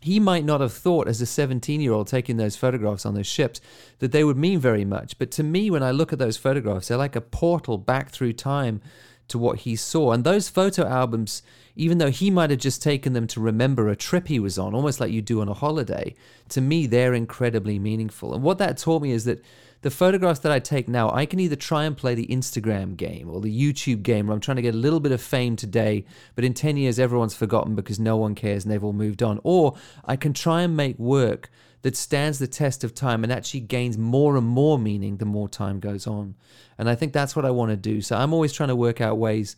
[0.00, 3.28] he might not have thought as a 17 year old taking those photographs on those
[3.28, 3.60] ships
[4.00, 5.18] that they would mean very much.
[5.18, 8.32] But to me, when I look at those photographs, they're like a portal back through
[8.32, 8.80] time
[9.28, 10.10] to what he saw.
[10.10, 11.42] And those photo albums
[11.78, 14.74] even though he might have just taken them to remember a trip he was on,
[14.74, 16.12] almost like you do on a holiday,
[16.48, 18.34] to me, they're incredibly meaningful.
[18.34, 19.44] And what that taught me is that
[19.82, 23.30] the photographs that I take now, I can either try and play the Instagram game
[23.30, 26.04] or the YouTube game where I'm trying to get a little bit of fame today,
[26.34, 29.38] but in 10 years, everyone's forgotten because no one cares and they've all moved on.
[29.44, 31.48] Or I can try and make work
[31.82, 35.48] that stands the test of time and actually gains more and more meaning the more
[35.48, 36.34] time goes on.
[36.76, 38.00] And I think that's what I want to do.
[38.00, 39.54] So I'm always trying to work out ways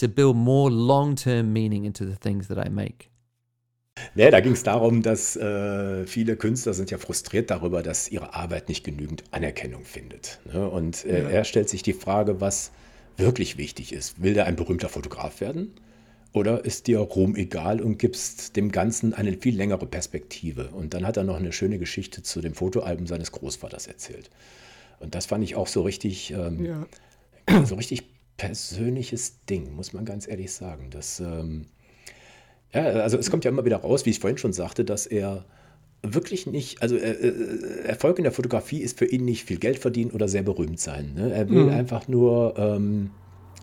[0.00, 3.10] to build more long-term meaning into the things that I make.
[4.14, 8.34] Nee, da ging es darum, dass äh, viele Künstler sind ja frustriert darüber, dass ihre
[8.34, 10.40] Arbeit nicht genügend Anerkennung findet.
[10.50, 10.68] Ne?
[10.68, 11.28] Und äh, ja.
[11.28, 12.72] er stellt sich die Frage, was
[13.16, 14.22] wirklich wichtig ist.
[14.22, 15.72] Will der ein berühmter Fotograf werden?
[16.32, 20.68] Oder ist dir Ruhm egal und gibst dem Ganzen eine viel längere Perspektive?
[20.68, 24.30] Und dann hat er noch eine schöne Geschichte zu dem Fotoalbum seines Großvaters erzählt.
[25.00, 27.64] Und das fand ich auch so richtig, ähm, ja.
[27.66, 28.04] so richtig
[28.40, 30.88] persönliches Ding, muss man ganz ehrlich sagen.
[30.90, 31.66] Das, ähm,
[32.72, 35.44] ja, also es kommt ja immer wieder raus, wie ich vorhin schon sagte, dass er
[36.02, 39.78] wirklich nicht, also äh, äh, Erfolg in der Fotografie ist für ihn nicht viel Geld
[39.78, 41.12] verdienen oder sehr berühmt sein.
[41.14, 41.34] Ne?
[41.34, 41.68] Er will mhm.
[41.68, 43.10] einfach nur, ähm,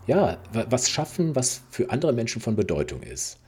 [0.06, 0.38] ja,
[0.70, 3.40] was schaffen, was für andere Menschen von Bedeutung ist.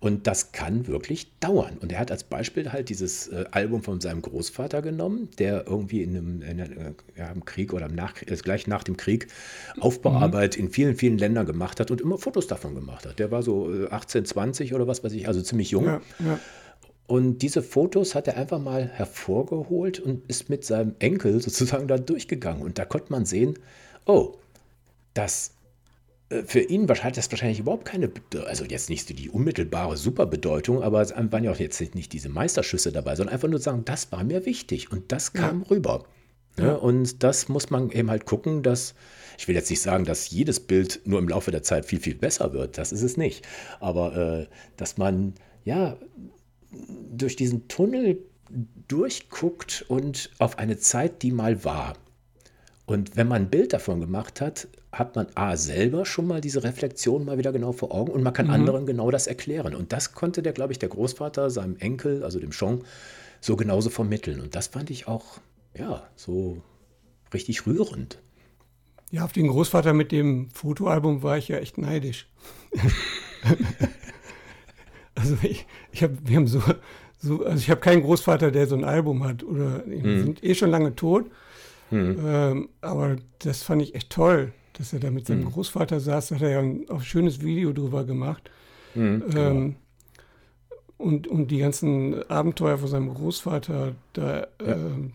[0.00, 1.76] Und das kann wirklich dauern.
[1.80, 6.02] Und er hat als Beispiel halt dieses äh, Album von seinem Großvater genommen, der irgendwie
[6.02, 9.26] in einem, in einem äh, ja, im Krieg oder nach, äh, gleich nach dem Krieg
[9.80, 10.66] Aufbauarbeit mhm.
[10.66, 13.18] in vielen, vielen Ländern gemacht hat und immer Fotos davon gemacht hat.
[13.18, 15.86] Der war so 18, äh, 20 oder was weiß ich, also ziemlich jung.
[15.86, 16.38] Ja, ja.
[17.08, 21.98] Und diese Fotos hat er einfach mal hervorgeholt und ist mit seinem Enkel sozusagen da
[21.98, 22.62] durchgegangen.
[22.62, 23.58] Und da konnte man sehen,
[24.06, 24.36] oh,
[25.14, 25.54] das
[26.44, 28.10] für ihn hat das wahrscheinlich überhaupt keine,
[28.46, 32.28] also jetzt nicht so die unmittelbare Superbedeutung, aber es waren ja auch jetzt nicht diese
[32.28, 35.68] Meisterschüsse dabei, sondern einfach nur sagen, das war mir wichtig und das kam ja.
[35.70, 36.04] rüber.
[36.58, 36.66] Ne?
[36.66, 36.74] Ja.
[36.74, 38.94] Und das muss man eben halt gucken, dass,
[39.38, 42.14] ich will jetzt nicht sagen, dass jedes Bild nur im Laufe der Zeit viel, viel
[42.14, 43.46] besser wird, das ist es nicht,
[43.80, 45.96] aber äh, dass man, ja,
[47.10, 48.18] durch diesen Tunnel
[48.86, 51.94] durchguckt und auf eine Zeit, die mal war.
[52.84, 56.64] Und wenn man ein Bild davon gemacht hat, hat man A selber schon mal diese
[56.64, 58.52] Reflexion mal wieder genau vor Augen und man kann mhm.
[58.52, 59.74] anderen genau das erklären.
[59.74, 62.84] Und das konnte der, glaube ich, der Großvater seinem Enkel, also dem Chong,
[63.40, 64.40] so genauso vermitteln.
[64.40, 65.40] Und das fand ich auch,
[65.76, 66.62] ja, so
[67.34, 68.18] richtig rührend.
[69.10, 72.28] Ja, auf den Großvater mit dem Fotoalbum war ich ja echt neidisch.
[75.14, 76.62] also ich, ich habe, wir haben so,
[77.18, 80.22] so also ich habe keinen Großvater, der so ein Album hat oder die hm.
[80.22, 81.30] sind eh schon lange tot.
[81.90, 82.18] Hm.
[82.22, 85.52] Ähm, aber das fand ich echt toll, dass er da mit seinem hm.
[85.52, 86.28] Großvater saß.
[86.28, 88.50] Da hat er ja ein, auch ein schönes Video drüber gemacht.
[88.94, 89.76] Hm, ähm,
[90.96, 94.72] und, und die ganzen Abenteuer von seinem Großvater da ja.
[94.72, 95.10] äh,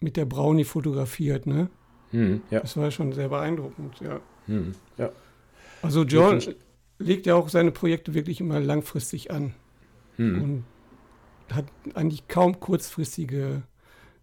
[0.00, 1.68] mit der Brownie fotografiert, ne?
[2.12, 2.60] Hm, ja.
[2.60, 4.20] Das war schon sehr beeindruckend, ja.
[4.46, 5.10] Hm, ja.
[5.82, 6.40] Also John
[6.98, 9.54] legt ja auch seine Projekte wirklich immer langfristig an
[10.16, 10.42] hm.
[10.42, 10.64] und
[11.54, 13.62] hat eigentlich kaum kurzfristige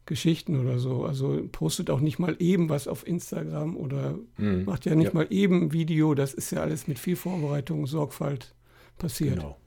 [0.06, 1.06] Geschichten oder so.
[1.06, 4.66] Also postet auch nicht mal eben was auf Instagram oder hm.
[4.66, 5.14] macht ja nicht ja.
[5.14, 6.14] mal eben ein Video.
[6.14, 8.54] Das ist ja alles mit viel Vorbereitung und Sorgfalt
[8.98, 9.36] passiert.
[9.36, 9.58] Genau.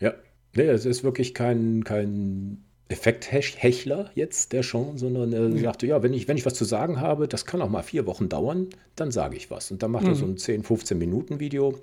[0.00, 0.14] Ja,
[0.54, 5.58] Nee, es ist wirklich kein, kein Effekthechler jetzt, der schon, sondern er mhm.
[5.58, 8.06] sagte, ja, wenn ich, wenn ich was zu sagen habe, das kann auch mal vier
[8.06, 9.70] Wochen dauern, dann sage ich was.
[9.70, 10.10] Und dann macht mhm.
[10.10, 11.74] er so ein 10, 15 Minuten Video.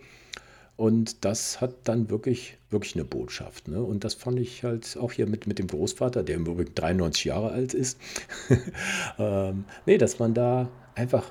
[0.81, 3.67] Und das hat dann wirklich, wirklich eine Botschaft.
[3.67, 3.83] Ne?
[3.83, 7.25] Und das fand ich halt auch hier mit, mit dem Großvater, der im Übrigen 93
[7.25, 7.99] Jahre alt ist.
[9.19, 11.29] ähm, nee, dass man da einfach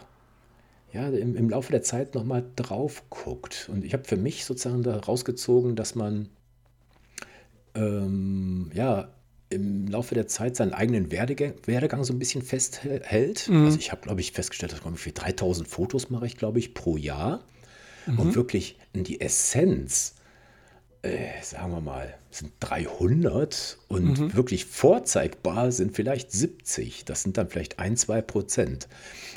[0.93, 3.69] ja, im, im Laufe der Zeit nochmal drauf guckt.
[3.73, 6.29] Und ich habe für mich sozusagen da rausgezogen, dass man
[7.75, 9.09] ähm, ja,
[9.49, 13.49] im Laufe der Zeit seinen eigenen Werdegang, Werdegang so ein bisschen festhält.
[13.49, 13.65] Mhm.
[13.65, 16.73] Also ich habe, glaube ich, festgestellt, dass ich für 3000 Fotos mache ich, glaube ich,
[16.73, 17.43] pro Jahr.
[18.13, 18.19] Mhm.
[18.19, 20.15] Und wirklich in die Essenz,
[21.03, 24.35] äh, sagen wir mal, sind 300 und mhm.
[24.35, 27.05] wirklich vorzeigbar sind vielleicht 70.
[27.05, 28.89] Das sind dann vielleicht ein, zwei Prozent.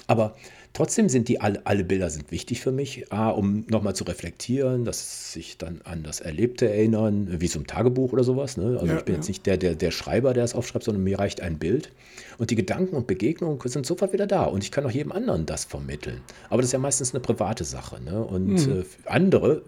[0.07, 0.35] Aber
[0.73, 4.85] Trotzdem sind die alle, alle Bilder sind wichtig für mich, A, um nochmal zu reflektieren,
[4.85, 8.57] dass sich dann an das Erlebte erinnern, wie so ein Tagebuch oder sowas.
[8.57, 8.79] Ne?
[8.79, 9.19] Also ja, ich bin ja.
[9.19, 11.91] jetzt nicht der, der, der Schreiber, der es aufschreibt, sondern mir reicht ein Bild.
[12.39, 14.45] Und die Gedanken und Begegnungen sind sofort wieder da.
[14.45, 16.21] Und ich kann auch jedem anderen das vermitteln.
[16.49, 18.01] Aber das ist ja meistens eine private Sache.
[18.01, 18.23] Ne?
[18.23, 18.79] Und mhm.
[18.79, 19.61] äh, für andere,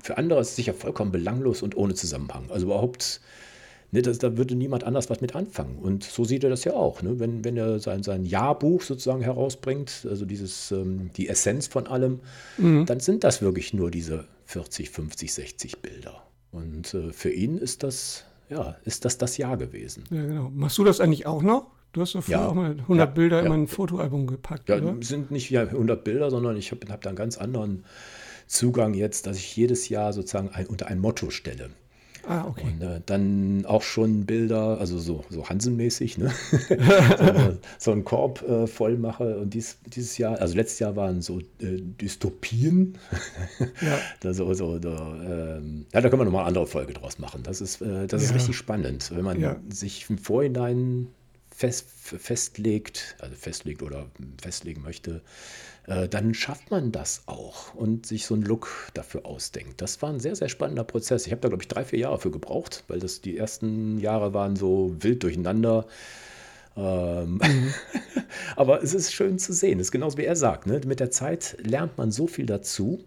[0.00, 2.44] für andere ist es sicher vollkommen belanglos und ohne Zusammenhang.
[2.50, 3.20] Also überhaupt
[3.90, 5.78] Ne, das, da würde niemand anders was mit anfangen.
[5.78, 7.00] Und so sieht er das ja auch.
[7.00, 7.18] Ne?
[7.18, 12.20] Wenn, wenn er sein, sein Jahrbuch sozusagen herausbringt, also dieses, ähm, die Essenz von allem,
[12.58, 12.84] mhm.
[12.84, 16.22] dann sind das wirklich nur diese 40, 50, 60 Bilder.
[16.50, 20.04] Und äh, für ihn ist das, ja, ist das das Jahr gewesen.
[20.10, 20.50] Ja, genau.
[20.54, 21.70] Machst du das eigentlich auch noch?
[21.92, 23.46] Du hast doch früher ja, auch mal 100 ja, Bilder ja.
[23.46, 24.96] in ein Fotoalbum gepackt, ja, oder?
[25.00, 27.84] sind nicht ja, 100 Bilder, sondern ich habe hab da einen ganz anderen
[28.46, 31.70] Zugang jetzt, dass ich jedes Jahr sozusagen ein, unter ein Motto stelle.
[32.28, 32.66] Ah, okay.
[32.66, 36.30] Und äh, dann auch schon Bilder, also so, so Hansen-mäßig, ne?
[37.18, 39.38] so, so einen Korb äh, voll mache.
[39.38, 42.98] Und dies, dieses Jahr, also letztes Jahr waren so äh, Dystopien.
[43.80, 43.98] ja.
[44.20, 47.42] da, so, so, da, ähm, ja, da können wir nochmal eine andere Folge draus machen.
[47.44, 48.28] Das ist, äh, das ja.
[48.28, 49.56] ist richtig spannend, wenn man ja.
[49.70, 51.06] sich im Vorhinein
[51.58, 54.06] fest, festlegt, also festlegt oder
[54.40, 55.22] festlegen möchte,
[55.88, 59.80] äh, dann schafft man das auch und sich so einen Look dafür ausdenkt.
[59.80, 61.26] Das war ein sehr, sehr spannender Prozess.
[61.26, 64.34] Ich habe da, glaube ich, drei, vier Jahre für gebraucht, weil das die ersten Jahre
[64.34, 65.88] waren so wild durcheinander.
[66.76, 67.40] Ähm.
[68.56, 69.80] Aber es ist schön zu sehen.
[69.80, 70.68] Es ist genauso wie er sagt.
[70.68, 70.80] Ne?
[70.86, 73.02] Mit der Zeit lernt man so viel dazu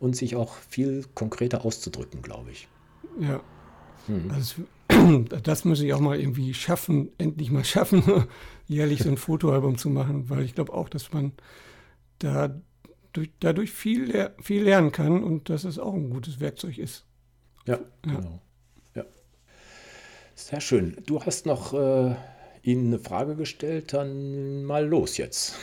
[0.00, 2.68] und sich auch viel konkreter auszudrücken, glaube ich.
[3.20, 3.42] Ja.
[4.08, 4.30] Mhm.
[4.30, 4.62] Also,
[5.42, 8.02] das muss ich auch mal irgendwie schaffen, endlich mal schaffen,
[8.68, 11.32] jährlich so ein Fotoalbum zu machen, weil ich glaube auch, dass man
[12.18, 12.60] da
[13.12, 17.04] durch, dadurch viel, viel lernen kann und dass es auch ein gutes Werkzeug ist.
[17.66, 17.80] Ja, ja.
[18.02, 18.40] genau.
[18.94, 19.04] Ja.
[20.34, 20.96] Sehr schön.
[21.06, 22.14] Du hast noch äh,
[22.62, 25.56] Ihnen eine Frage gestellt, dann mal los jetzt.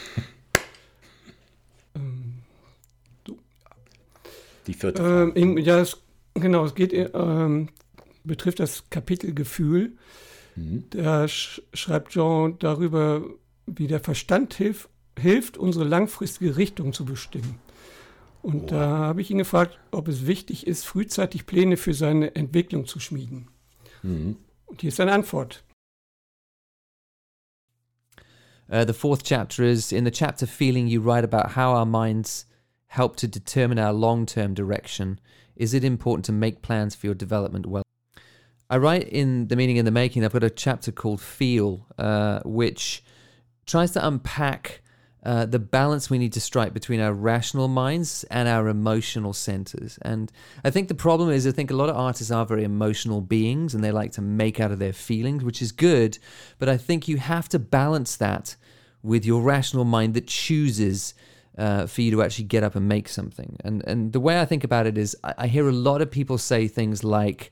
[1.95, 2.39] Ähm.
[4.67, 5.39] Die vierte Frage.
[5.39, 5.97] Ähm, ja, es,
[6.35, 7.69] genau, es geht, ähm,
[8.29, 9.97] betrifft das Kapitel Gefühl.
[10.55, 10.85] Mhm.
[10.91, 13.23] Da sch schreibt Jean darüber,
[13.65, 17.59] wie der Verstand hilft, hilft, unsere langfristige Richtung zu bestimmen.
[18.41, 18.69] Und wow.
[18.69, 23.01] da habe ich ihn gefragt, ob es wichtig ist, frühzeitig Pläne für seine Entwicklung zu
[23.01, 23.49] schmieden.
[24.01, 24.37] Mhm.
[24.65, 25.63] Und hier ist seine Antwort.
[28.71, 32.45] Uh, the fourth chapter is in the chapter Feeling, you write about how our minds
[32.87, 35.19] help to determine our long term direction.
[35.55, 37.83] Is it important to make plans for your development well?
[38.69, 42.41] I write in The Meaning in the Making, I've got a chapter called Feel, uh,
[42.45, 43.03] which
[43.65, 44.81] tries to unpack
[45.23, 49.97] uh, the balance we need to strike between our rational minds and our emotional centers.
[50.03, 50.31] And
[50.63, 53.73] I think the problem is, I think a lot of artists are very emotional beings
[53.73, 56.19] and they like to make out of their feelings, which is good.
[56.59, 58.55] But I think you have to balance that
[59.01, 61.13] with your rational mind that chooses.
[61.57, 64.45] Uh, for you to actually get up and make something, and and the way I
[64.45, 67.51] think about it is, I, I hear a lot of people say things like,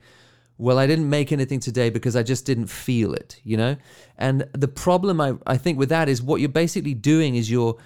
[0.58, 3.78] well, I didn't make anything today because I just didn't feel it, you know?
[4.18, 7.78] And the problem I, I think with that is what you're basically doing is you're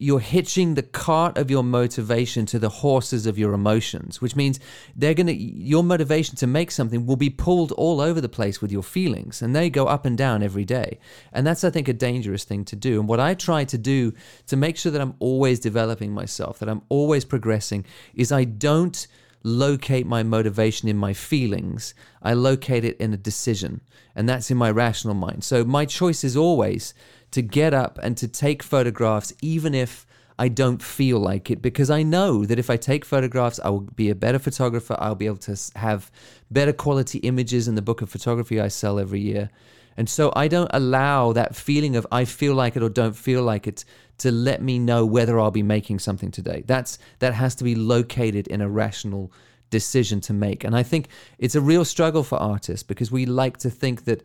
[0.00, 4.60] you're hitching the cart of your motivation to the horses of your emotions, which means
[4.94, 8.70] they're to, your motivation to make something will be pulled all over the place with
[8.70, 11.00] your feelings and they go up and down every day.
[11.32, 13.00] And that's, I think, a dangerous thing to do.
[13.00, 14.14] And what I try to do
[14.46, 19.04] to make sure that I'm always developing myself, that I'm always progressing, is I don't
[19.42, 21.94] locate my motivation in my feelings.
[22.22, 23.80] I locate it in a decision,
[24.14, 25.44] and that's in my rational mind.
[25.44, 26.94] So my choice is always
[27.30, 30.06] to get up and to take photographs, even if
[30.38, 33.80] I don't feel like it, because I know that if I take photographs, I will
[33.80, 34.96] be a better photographer.
[34.98, 36.12] I'll be able to have
[36.50, 39.50] better quality images in the book of photography I sell every year.
[39.98, 43.42] And so I don't allow that feeling of I feel like it or don't feel
[43.42, 43.84] like it
[44.18, 46.62] to let me know whether I'll be making something today.
[46.66, 49.32] That's that has to be located in a rational
[49.70, 50.62] decision to make.
[50.62, 51.08] And I think
[51.38, 54.22] it's a real struggle for artists because we like to think that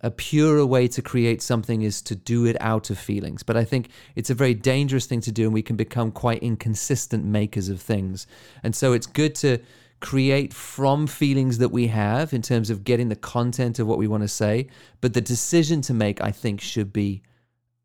[0.00, 3.42] a purer way to create something is to do it out of feelings.
[3.42, 6.42] But I think it's a very dangerous thing to do, and we can become quite
[6.42, 8.26] inconsistent makers of things.
[8.62, 9.58] And so it's good to
[10.00, 14.08] create from feelings that we have in terms of getting the content of what we
[14.08, 14.66] want to say.
[15.00, 17.22] But the decision to make, I think, should be,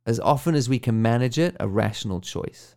[0.06, 2.76] as often as we can manage it, a rational choice.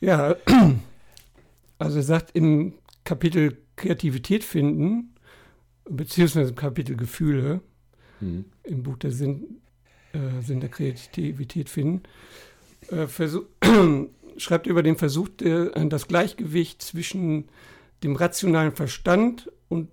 [0.00, 0.36] Ja,
[1.78, 5.14] also er sagt im Kapitel Kreativität finden,
[5.88, 7.60] beziehungsweise im Kapitel Gefühle
[8.20, 8.44] mhm.
[8.64, 9.60] im Buch der Sinn,
[10.12, 12.02] äh, Sinn der Kreativität finden,
[12.90, 13.06] äh,
[14.36, 17.48] schreibt über den Versuch, äh, das Gleichgewicht zwischen
[18.02, 19.90] dem rationalen Verstand und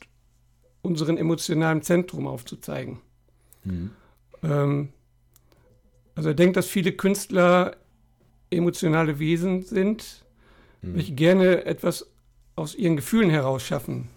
[0.81, 2.99] unserem emotionalen Zentrum aufzuzeigen.
[3.63, 3.91] Mhm.
[4.43, 4.89] Ähm,
[6.15, 7.77] also er denkt, dass viele Künstler
[8.49, 10.25] emotionale Wesen sind,
[10.81, 10.95] mhm.
[10.95, 12.07] welche gerne etwas
[12.55, 14.09] aus ihren Gefühlen heraus schaffen.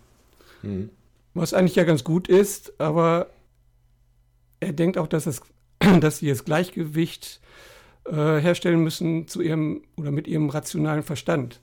[0.63, 0.91] Mhm
[1.35, 3.31] was eigentlich ja ganz gut ist, aber
[4.61, 5.43] er denkt auch, dass, es,
[6.01, 7.41] dass sie das Gleichgewicht
[8.07, 11.61] äh, herstellen müssen zu ihrem oder mit ihrem rationalen Verstand.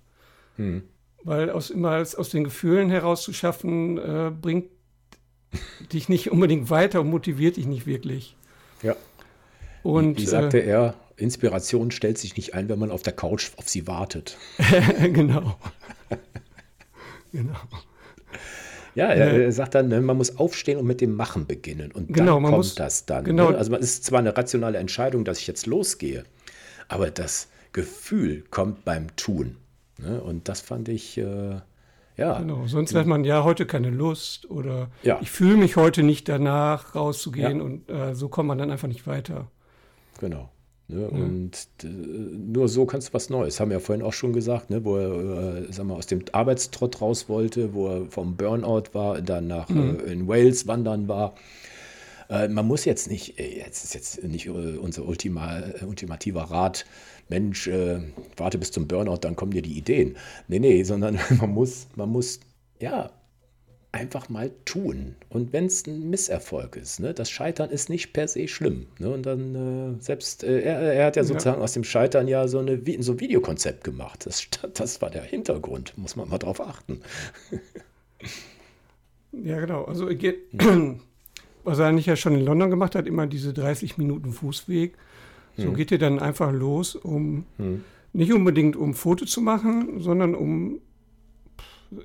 [0.57, 0.83] Hm.
[1.23, 4.69] Weil aus immer aus den Gefühlen heraus zu schaffen, äh, bringt
[5.91, 8.35] dich nicht unbedingt weiter und motiviert dich nicht wirklich.
[8.81, 8.95] Ja.
[9.83, 13.13] Und, wie, wie sagte äh, er, Inspiration stellt sich nicht ein, wenn man auf der
[13.13, 14.37] Couch auf sie wartet.
[14.99, 15.57] genau.
[17.31, 17.59] genau.
[18.95, 21.91] Ja, er, er sagt dann, ne, man muss aufstehen und mit dem Machen beginnen.
[21.91, 23.23] Und genau, dann kommt muss, das dann.
[23.23, 23.51] Genau.
[23.51, 23.57] Ne?
[23.57, 26.23] Also es ist zwar eine rationale Entscheidung, dass ich jetzt losgehe,
[26.87, 29.57] aber das Gefühl kommt beim Tun.
[29.97, 30.21] Ne?
[30.21, 31.55] Und das fand ich, äh,
[32.17, 32.39] ja.
[32.39, 35.19] Genau, sonst hat man ja heute keine Lust oder ja.
[35.21, 37.63] ich fühle mich heute nicht danach, rauszugehen ja.
[37.63, 39.47] und äh, so kommt man dann einfach nicht weiter.
[40.19, 40.49] Genau.
[40.91, 41.09] Ne?
[41.11, 41.23] Mhm.
[41.23, 43.59] Und äh, nur so kannst du was Neues.
[43.59, 44.83] Haben wir ja vorhin auch schon gesagt, ne?
[44.83, 49.21] wo er äh, sag mal, aus dem Arbeitstrott raus wollte, wo er vom Burnout war,
[49.21, 49.99] dann nach mhm.
[49.99, 51.35] äh, in Wales wandern war.
[52.29, 56.85] Äh, man muss jetzt nicht, äh, jetzt ist jetzt nicht unser Ultima, ultimativer Rat,
[57.29, 57.69] Mensch,
[58.35, 60.17] warte bis zum Burnout, dann kommen dir die Ideen.
[60.49, 62.41] Nee, nee, sondern man muss, man muss
[62.81, 63.09] ja
[63.91, 65.15] einfach mal tun.
[65.29, 68.87] Und wenn es ein Misserfolg ist, ne, das Scheitern ist nicht per se schlimm.
[68.99, 69.55] Ne, und dann
[69.99, 71.63] äh, selbst, äh, er, er, hat ja sozusagen ja.
[71.63, 74.25] aus dem Scheitern ja so, eine, so ein Videokonzept gemacht.
[74.25, 77.01] Das, das war der Hintergrund, muss man mal drauf achten.
[79.33, 79.83] ja, genau.
[79.83, 80.37] Also geht,
[81.63, 84.93] was er eigentlich ja schon in London gemacht hat, immer diese 30 Minuten Fußweg.
[85.57, 85.75] So hm.
[85.75, 87.83] geht er dann einfach los, um hm.
[88.13, 90.79] nicht unbedingt um Foto zu machen, sondern um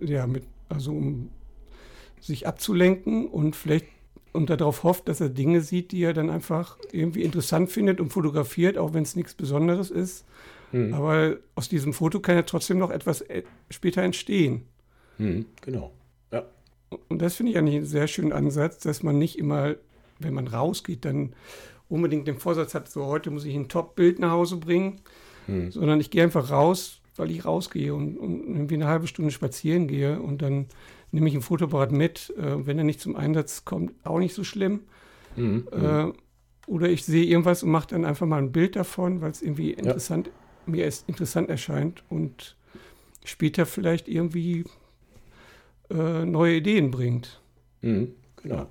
[0.01, 1.31] ja, mit, also um
[2.20, 3.87] sich abzulenken und vielleicht
[4.37, 8.11] und darauf hofft, dass er Dinge sieht, die er dann einfach irgendwie interessant findet und
[8.11, 10.26] fotografiert, auch wenn es nichts Besonderes ist.
[10.72, 10.92] Hm.
[10.94, 14.62] Aber aus diesem Foto kann ja trotzdem noch etwas äh, später entstehen.
[15.16, 15.92] Hm, genau.
[16.31, 16.44] Ja.
[17.09, 19.76] Und das finde ich eigentlich einen sehr schönen Ansatz, dass man nicht immer,
[20.18, 21.33] wenn man rausgeht, dann
[21.88, 25.00] unbedingt den Vorsatz hat, so heute muss ich ein Top-Bild nach Hause bringen,
[25.46, 25.70] hm.
[25.70, 29.88] sondern ich gehe einfach raus, weil ich rausgehe und, und irgendwie eine halbe Stunde spazieren
[29.88, 30.66] gehe und dann
[31.12, 32.35] nehme ich ein Fotoapparat mit.
[32.37, 34.81] Äh, wenn er nicht zum Einsatz kommt, auch nicht so schlimm.
[35.37, 35.66] Mhm.
[35.72, 36.12] Äh,
[36.66, 39.70] oder ich sehe irgendwas und mache dann einfach mal ein Bild davon, weil es irgendwie
[39.70, 40.33] interessant, ja.
[40.72, 42.57] mir ist interessant erscheint und
[43.24, 44.64] später vielleicht irgendwie
[45.90, 47.40] äh, neue Ideen bringt.
[47.83, 48.57] Mhm, genau.
[48.57, 48.70] Ja.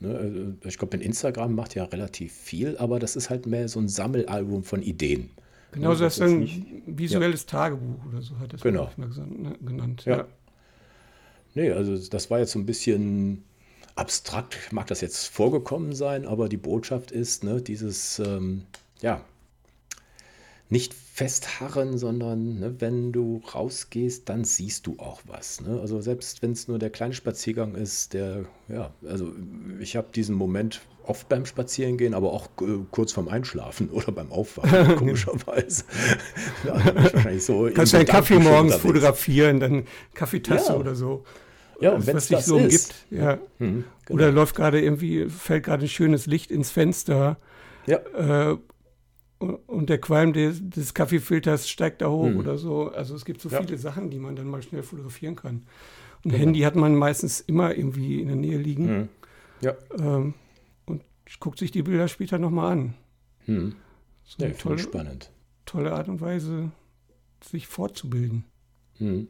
[0.00, 3.80] Ne, also ich glaube, Instagram macht ja relativ viel, aber das ist halt mehr so
[3.80, 5.30] ein Sammelalbum von Ideen.
[5.74, 7.48] Genau, ne, das ist ein visuelles ja.
[7.48, 8.90] Tagebuch oder so hat das genau.
[8.96, 10.04] mal ne, genannt.
[10.04, 10.26] Ja.
[11.54, 13.44] Nee, also das war jetzt so ein bisschen
[13.96, 18.62] abstrakt, mag das jetzt vorgekommen sein, aber die Botschaft ist, ne, dieses, ähm,
[19.00, 19.24] ja,
[20.70, 25.60] nicht festharren, sondern ne, wenn du rausgehst, dann siehst du auch was.
[25.60, 25.78] Ne?
[25.80, 29.32] Also selbst wenn es nur der kleine Spaziergang ist, der, ja, also
[29.78, 34.32] ich habe diesen Moment oft beim Spazierengehen, aber auch äh, kurz vorm Einschlafen oder beim
[34.32, 35.84] Aufwachen, komischerweise.
[36.64, 39.84] ja, wahrscheinlich so Kannst du einen Kaffee morgens fotografieren, dann
[40.14, 40.78] Kaffeetasse ja.
[40.78, 41.24] oder so.
[41.80, 42.94] Ja, und wenn es sich so umgibt.
[43.10, 43.38] Ja.
[43.58, 44.16] Mhm, genau.
[44.16, 47.38] Oder läuft gerade irgendwie, fällt gerade ein schönes Licht ins Fenster.
[47.86, 47.98] Ja.
[48.52, 48.58] Äh,
[49.38, 52.38] und der Qualm des, des Kaffeefilters steigt da hoch mhm.
[52.38, 52.90] oder so.
[52.90, 53.60] Also es gibt so ja.
[53.60, 55.66] viele Sachen, die man dann mal schnell fotografieren kann.
[56.24, 56.36] Ein genau.
[56.36, 58.86] Handy hat man meistens immer irgendwie in der Nähe liegen.
[58.86, 59.08] Mhm.
[59.60, 59.74] Ja.
[59.98, 60.34] Ähm, und
[61.40, 62.94] guckt sich die Bilder später nochmal an.
[63.46, 63.76] Mhm.
[64.24, 65.30] So ja, tolle, spannend.
[65.66, 66.70] Tolle Art und Weise,
[67.42, 68.44] sich fortzubilden.
[68.98, 69.28] Mhm.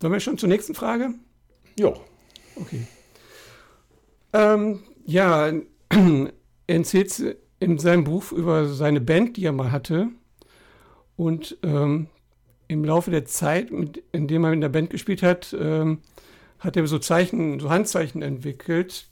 [0.00, 1.14] Sollen wir schon zur nächsten Frage?
[1.78, 1.92] Ja.
[2.56, 2.86] Okay.
[4.32, 5.48] Ähm, ja,
[5.90, 6.32] er
[6.66, 10.08] erzählt in seinem Buch über seine Band, die er mal hatte.
[11.16, 12.08] Und ähm,
[12.72, 15.98] im Laufe der Zeit, mit, in dem er in der Band gespielt hat, ähm,
[16.58, 19.06] hat er so Zeichen, so Handzeichen entwickelt.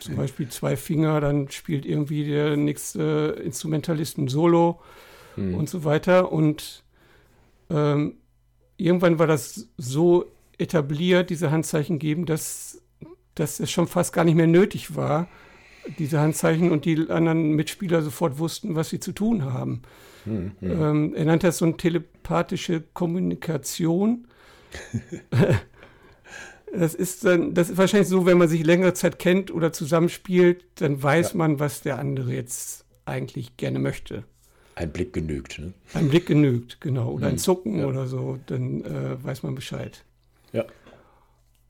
[0.00, 4.80] Zum Beispiel zwei Finger, dann spielt irgendwie der nächste Instrumentalist ein Solo
[5.36, 5.54] hm.
[5.54, 6.32] und so weiter.
[6.32, 6.82] Und
[7.70, 8.16] ähm,
[8.76, 10.26] irgendwann war das so
[10.58, 12.82] etabliert, diese Handzeichen geben, dass,
[13.34, 15.28] dass es schon fast gar nicht mehr nötig war,
[15.98, 19.82] diese Handzeichen und die anderen Mitspieler sofort wussten, was sie zu tun haben.
[20.24, 20.70] Hm, hm.
[20.70, 24.26] Ähm, er nannte das so eine telepathische Kommunikation.
[26.72, 30.64] das ist dann, das ist wahrscheinlich so, wenn man sich längere Zeit kennt oder zusammenspielt,
[30.76, 31.38] dann weiß ja.
[31.38, 34.24] man, was der andere jetzt eigentlich gerne möchte.
[34.74, 35.72] Ein Blick genügt, ne?
[35.94, 37.12] Ein Blick genügt, genau.
[37.12, 37.34] Oder hm.
[37.34, 37.86] ein Zucken ja.
[37.86, 40.04] oder so, dann äh, weiß man Bescheid.
[40.52, 40.64] Ja.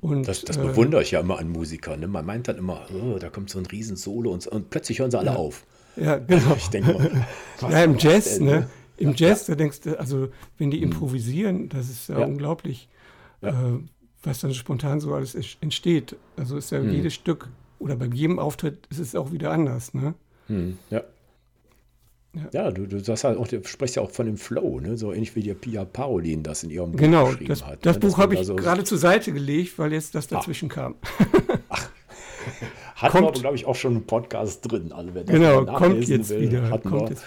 [0.07, 1.99] Und, das, das äh, bewundere ich ja immer an Musikern.
[1.99, 2.07] Ne?
[2.07, 5.19] Man meint dann immer, oh, da kommt so ein Riesensolo und, und plötzlich hören sie
[5.19, 5.37] alle ja.
[5.37, 5.65] auf.
[5.97, 6.55] Ja, genau.
[6.57, 7.27] Ich denke mal,
[7.71, 8.47] ja, im Jazz, ne?
[8.47, 8.71] ne?
[8.99, 10.29] Im Jazz, da denkst du, also
[10.59, 10.85] wenn die hm.
[10.85, 12.27] improvisieren, das ist ja, ja.
[12.27, 12.89] unglaublich,
[13.41, 13.53] äh,
[14.23, 16.15] was dann spontan so alles entsteht.
[16.37, 16.93] Also ist ja hm.
[16.93, 17.49] jedes Stück
[17.81, 20.15] oder bei jedem Auftritt ist es auch wieder anders, ne?
[20.47, 20.79] Hm.
[20.91, 21.03] Ja.
[22.53, 24.97] Ja, du, du, das halt auch, sprichst ja auch von dem Flow, ne?
[24.97, 27.85] so ähnlich wie die Pia Parolin das in ihrem Buch genau, geschrieben das, hat.
[27.85, 28.01] Das ne?
[28.01, 30.37] Buch habe ich so gerade zur Seite gelegt, weil jetzt das ah.
[30.37, 30.75] dazwischen Ach.
[30.75, 30.95] kam.
[31.69, 31.91] Ach.
[32.97, 34.93] Hat kommt, wir, glaube ich, auch schon einen Podcast drin.
[34.93, 36.71] Also wer das genau, kommt jetzt will, wieder.
[36.79, 37.09] Kommt wir.
[37.11, 37.25] Jetzt.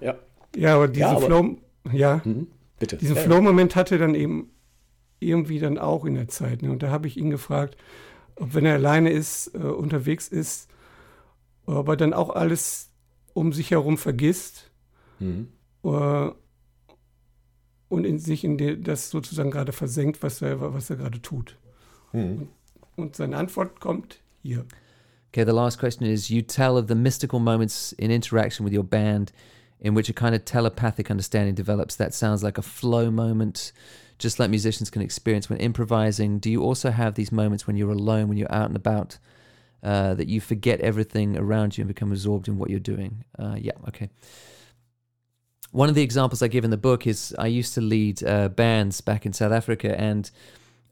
[0.00, 0.14] Ja.
[0.56, 1.56] ja, aber diesen ja, Flow,
[1.92, 2.96] ja, mhm, bitte.
[2.96, 3.22] diesen ja.
[3.22, 4.50] Flow-Moment hatte dann eben
[5.20, 6.62] irgendwie dann auch in der Zeit.
[6.62, 6.70] Ne?
[6.70, 7.76] Und da habe ich ihn gefragt,
[8.36, 10.68] ob wenn er alleine ist, äh, unterwegs ist,
[11.66, 12.87] ob er dann auch alles
[13.38, 14.70] um sich herum vergisst
[15.20, 15.48] mhm.
[15.84, 16.32] uh,
[17.88, 21.56] und in sich in die, das sozusagen gerade versenkt, was er, was er gerade tut.
[22.12, 22.20] Mhm.
[22.20, 22.48] Und,
[22.96, 24.66] und seine Antwort kommt hier.
[25.30, 28.84] Okay, the last question is You tell of the mystical moments in interaction with your
[28.84, 29.32] band
[29.80, 31.96] in which a kind of telepathic understanding develops.
[31.96, 33.72] That sounds like a flow moment,
[34.18, 36.40] just like musicians can experience when improvising.
[36.40, 39.18] Do you also have these moments when you're alone, when you're out and about?
[39.82, 43.24] Uh, that you forget everything around you and become absorbed in what you're doing.
[43.38, 44.10] Uh, yeah, okay.
[45.70, 48.48] One of the examples I give in the book is I used to lead uh,
[48.48, 50.30] bands back in South Africa, and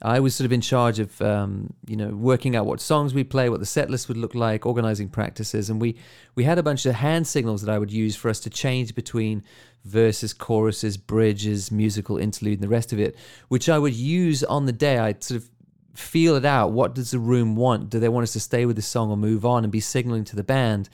[0.03, 3.25] I was sort of in charge of um, you know working out what songs we
[3.25, 5.97] play, what the set list would look like, organizing practices, and we
[6.35, 8.95] we had a bunch of hand signals that I would use for us to change
[8.95, 9.43] between
[9.85, 13.17] verses, choruses, bridges, musical interlude, and the rest of it,
[13.49, 14.99] which I would use on the day.
[14.99, 15.49] I'd sort of
[15.99, 16.73] feel it out.
[16.73, 17.91] What does the room want?
[17.91, 20.25] Do they want us to stay with the song or move on and be signaling
[20.25, 20.89] to the band?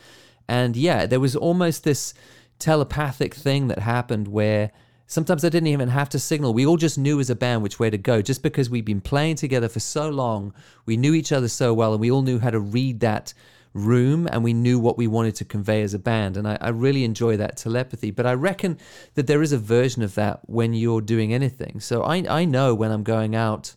[0.48, 2.14] And yeah, there was almost this
[2.58, 4.70] telepathic thing that happened where
[5.06, 6.54] sometimes I didn't even have to signal.
[6.54, 9.00] We all just knew as a band which way to go just because we'd been
[9.00, 10.54] playing together for so long.
[10.86, 13.34] We knew each other so well and we all knew how to read that
[13.74, 16.36] room and we knew what we wanted to convey as a band.
[16.36, 18.10] And I, I, really enjoy that telepathy.
[18.10, 18.78] But I reckon
[19.14, 21.80] that there is a version of that when you're doing anything.
[21.80, 23.74] So I, I know when I'm going out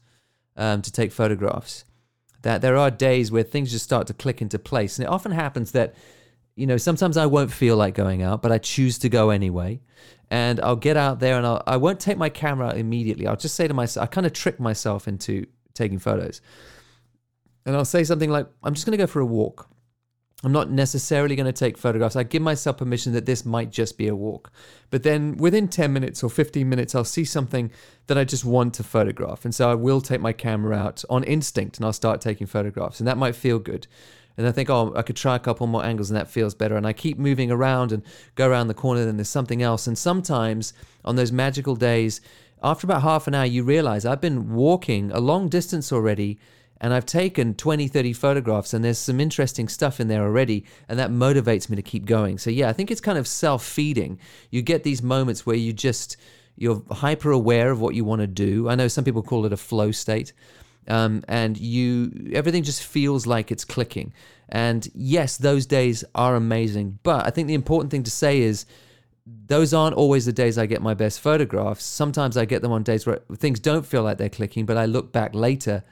[0.56, 1.86] um, to take photographs.
[2.42, 5.00] That there are days where things just start to click into place.
[5.00, 5.96] And it often happens that,
[6.56, 9.82] you know, sometimes I won't feel like going out, but I choose to go anyway.
[10.30, 13.28] And I'll get out there and I'll, I won't take my camera immediately.
[13.28, 16.42] I'll just say to myself, I kind of trick myself into taking photos.
[17.66, 19.70] And I'll say something like, I'm just going to go for a walk.
[20.44, 22.16] I'm not necessarily going to take photographs.
[22.16, 24.52] I give myself permission that this might just be a walk.
[24.92, 27.72] But then within 10 minutes or 15 minutes, I'll see something
[28.08, 29.46] that I just want to photograph.
[29.46, 33.00] And so I will take my camera out on instinct and I'll start taking photographs.
[33.00, 33.88] And that might feel good.
[34.38, 36.76] And I think, oh, I could try a couple more angles and that feels better.
[36.76, 38.04] And I keep moving around and
[38.36, 39.88] go around the corner, and there's something else.
[39.88, 40.74] And sometimes
[41.06, 42.20] on those magical days,
[42.62, 46.38] after about half an hour, you realize I've been walking a long distance already
[46.82, 51.00] and I've taken 20, 30 photographs, and there's some interesting stuff in there already, and
[51.00, 52.38] that motivates me to keep going.
[52.38, 54.20] So, yeah, I think it's kind of self feeding.
[54.52, 56.18] You get these moments where you just,
[56.58, 58.70] you're hyper aware of what you want to do.
[58.70, 60.34] I know some people call it a flow state.
[60.88, 64.14] um, and you everything just feels like it's clicking.
[64.50, 68.66] And yes, those days are amazing, but I think the important thing to say is
[69.26, 71.84] those aren't always the days I get my best photographs.
[71.84, 74.86] Sometimes I get them on days where things don't feel like they're clicking, but I
[74.86, 75.84] look back later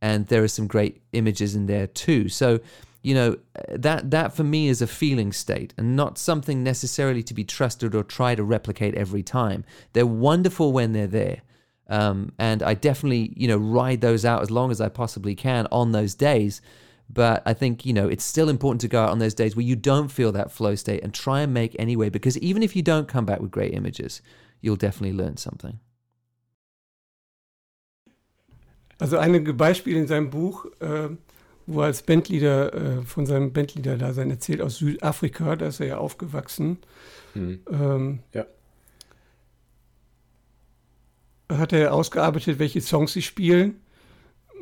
[0.00, 2.28] and there are some great images in there too.
[2.28, 2.60] So,
[3.02, 3.36] you know,
[3.68, 7.94] that that for me is a feeling state and not something necessarily to be trusted
[7.94, 9.64] or try to replicate every time.
[9.92, 11.42] They're wonderful when they're there.
[11.88, 15.66] Um, and I definitely, you know, ride those out as long as I possibly can
[15.72, 16.62] on those days.
[17.12, 19.64] But I think, you know, it's still important to go out on those days where
[19.64, 22.82] you don't feel that flow state and try and make anyway, because even if you
[22.82, 24.22] don't come back with great images,
[24.60, 25.80] you'll definitely learn something.
[29.00, 31.08] Also einige Beispiele in seinem Buch, äh,
[31.66, 35.80] wo er als Bandleader äh, von seinem Bandleader da sein erzählt aus Südafrika, da ist
[35.80, 36.78] er ja aufgewachsen.
[37.34, 37.60] Mhm.
[37.70, 38.44] Ähm, ja.
[41.50, 43.76] Hat er ausgearbeitet, welche Songs sie spielen,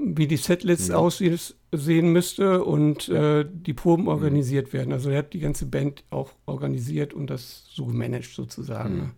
[0.00, 0.94] wie die Setlist mhm.
[0.94, 3.40] aussehen müsste und ja.
[3.40, 4.08] äh, die Proben mhm.
[4.08, 4.92] organisiert werden.
[4.92, 8.96] Also er hat die ganze Band auch organisiert und das so gemanagt sozusagen.
[8.96, 9.10] Mhm.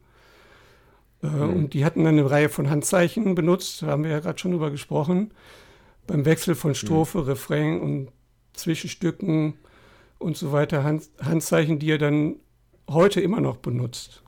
[1.23, 1.51] Äh, mhm.
[1.51, 5.33] Und die hatten eine Reihe von Handzeichen benutzt, haben wir ja gerade schon drüber gesprochen,
[6.07, 7.25] beim Wechsel von Strophe, mhm.
[7.25, 8.09] Refrain und
[8.55, 9.55] Zwischenstücken
[10.19, 10.85] und so weiter.
[10.85, 12.37] Hand, Handzeichen, die er dann
[12.89, 14.23] heute immer noch benutzt.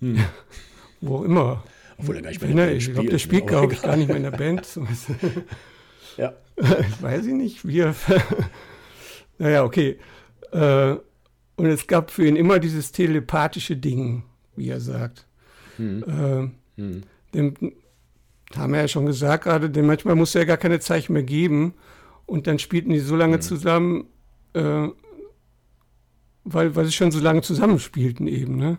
[0.00, 0.24] Mhm.
[1.00, 1.64] Wo immer.
[1.98, 4.22] Obwohl er gar nicht mehr Ich glaube, der spielt, glaube ich, gar nicht mehr in
[4.24, 4.66] der Band.
[6.16, 6.32] ja.
[7.00, 7.66] Weiß ich nicht.
[7.66, 7.94] Wir.
[9.38, 9.98] naja, okay.
[10.52, 10.96] Äh,
[11.56, 14.24] und es gab für ihn immer dieses telepathische Ding,
[14.56, 15.26] wie er sagt.
[15.78, 16.04] Mhm.
[16.76, 17.02] Äh, mhm.
[17.34, 17.54] Dem,
[18.54, 21.74] haben wir ja schon gesagt gerade, denn manchmal musste er gar keine Zeichen mehr geben
[22.26, 23.42] und dann spielten die so lange mhm.
[23.42, 24.06] zusammen,
[24.52, 24.88] äh,
[26.44, 28.78] weil, weil sie schon so lange zusammenspielten eben, ne?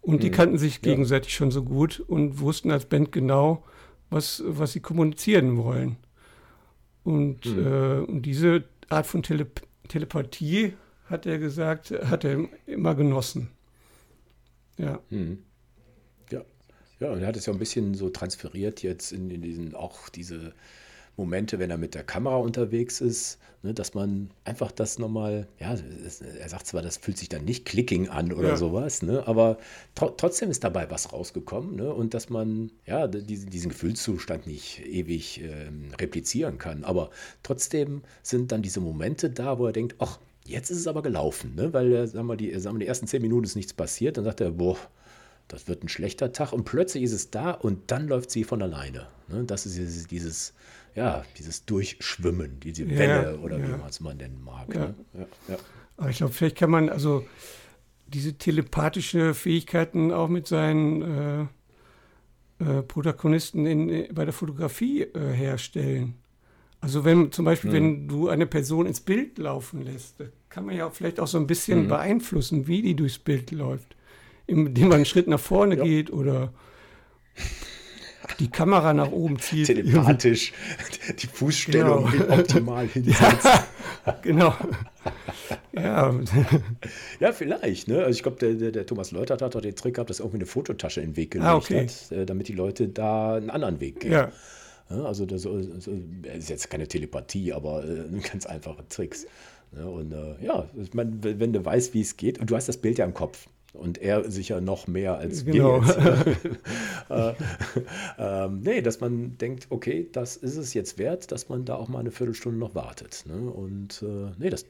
[0.00, 0.34] Und die mhm.
[0.34, 1.36] kannten sich gegenseitig ja.
[1.38, 3.64] schon so gut und wussten als Band genau,
[4.10, 5.96] was, was sie kommunizieren wollen.
[7.04, 7.66] Und, mhm.
[7.66, 9.46] äh, und diese Art von Tele
[9.88, 10.74] Telepathie,
[11.12, 13.50] hat er gesagt, hat er immer genossen.
[14.78, 15.00] Ja.
[15.10, 15.38] Mhm.
[17.02, 20.08] Ja, und er hat es ja ein bisschen so transferiert jetzt in, in diesen, auch
[20.08, 20.52] diese
[21.16, 25.74] Momente, wenn er mit der Kamera unterwegs ist, ne, dass man einfach das nochmal, ja,
[26.38, 28.56] er sagt zwar, das fühlt sich dann nicht Clicking an oder ja.
[28.56, 29.58] sowas, ne, aber
[29.96, 34.86] tr trotzdem ist dabei was rausgekommen ne, und dass man, ja, diesen, diesen Gefühlszustand nicht
[34.86, 37.10] ewig ähm, replizieren kann, aber
[37.42, 41.56] trotzdem sind dann diese Momente da, wo er denkt, ach, jetzt ist es aber gelaufen,
[41.56, 44.24] ne, weil, sagen wir, die, sagen wir, die ersten zehn Minuten ist nichts passiert, dann
[44.24, 44.78] sagt er, boah,
[45.52, 48.62] das wird ein schlechter Tag und plötzlich ist es da und dann läuft sie von
[48.62, 49.06] alleine.
[49.28, 49.44] Ne?
[49.44, 50.54] Das ist dieses, dieses,
[50.94, 53.68] ja, dieses Durchschwimmen, diese ja, Welle oder ja.
[53.68, 54.74] wie man es mal nennen mag.
[54.74, 54.94] Ja.
[55.12, 55.26] Ne?
[55.98, 57.26] Aber ich glaube, vielleicht kann man also
[58.08, 61.42] diese telepathische Fähigkeiten auch mit seinen äh,
[62.64, 66.14] äh, Protagonisten in, bei der Fotografie äh, herstellen.
[66.80, 67.74] Also wenn zum Beispiel, mhm.
[67.74, 70.16] wenn du eine Person ins Bild laufen lässt,
[70.48, 71.88] kann man ja auch vielleicht auch so ein bisschen mhm.
[71.88, 73.96] beeinflussen, wie die durchs Bild läuft
[74.52, 75.84] indem man einen Schritt nach vorne ja.
[75.84, 76.52] geht oder
[78.38, 79.66] die Kamera nach oben zieht.
[79.66, 80.52] Telepathisch
[81.18, 82.38] die Fußstellung genau.
[82.38, 83.44] optimal hinsetzt.
[83.44, 84.54] Ja, genau.
[85.72, 86.14] ja.
[87.20, 87.88] ja, vielleicht.
[87.88, 87.98] Ne?
[87.98, 90.38] Also ich glaube, der, der, der, Thomas Leutert hat doch den Trick gehabt, dass irgendwie
[90.38, 91.86] eine Fototasche in den Weg gelegt ah, okay.
[91.86, 94.12] hat, äh, damit die Leute da einen anderen Weg gehen.
[94.12, 94.32] Ja.
[94.88, 99.26] also das, das, ist jetzt keine Telepathie, aber äh, ganz einfache Tricks.
[99.76, 102.68] Ja, und äh, ja, ich meine, wenn du weißt, wie es geht, und du hast
[102.68, 103.48] das Bild ja im Kopf.
[103.72, 105.80] Und er sicher noch mehr als genau.
[105.80, 106.44] wir jetzt.
[107.10, 111.76] äh, äh, nee, dass man denkt, okay, das ist es jetzt wert, dass man da
[111.76, 113.24] auch mal eine Viertelstunde noch wartet.
[113.26, 113.50] Ne?
[113.50, 114.66] Und äh, nee, das,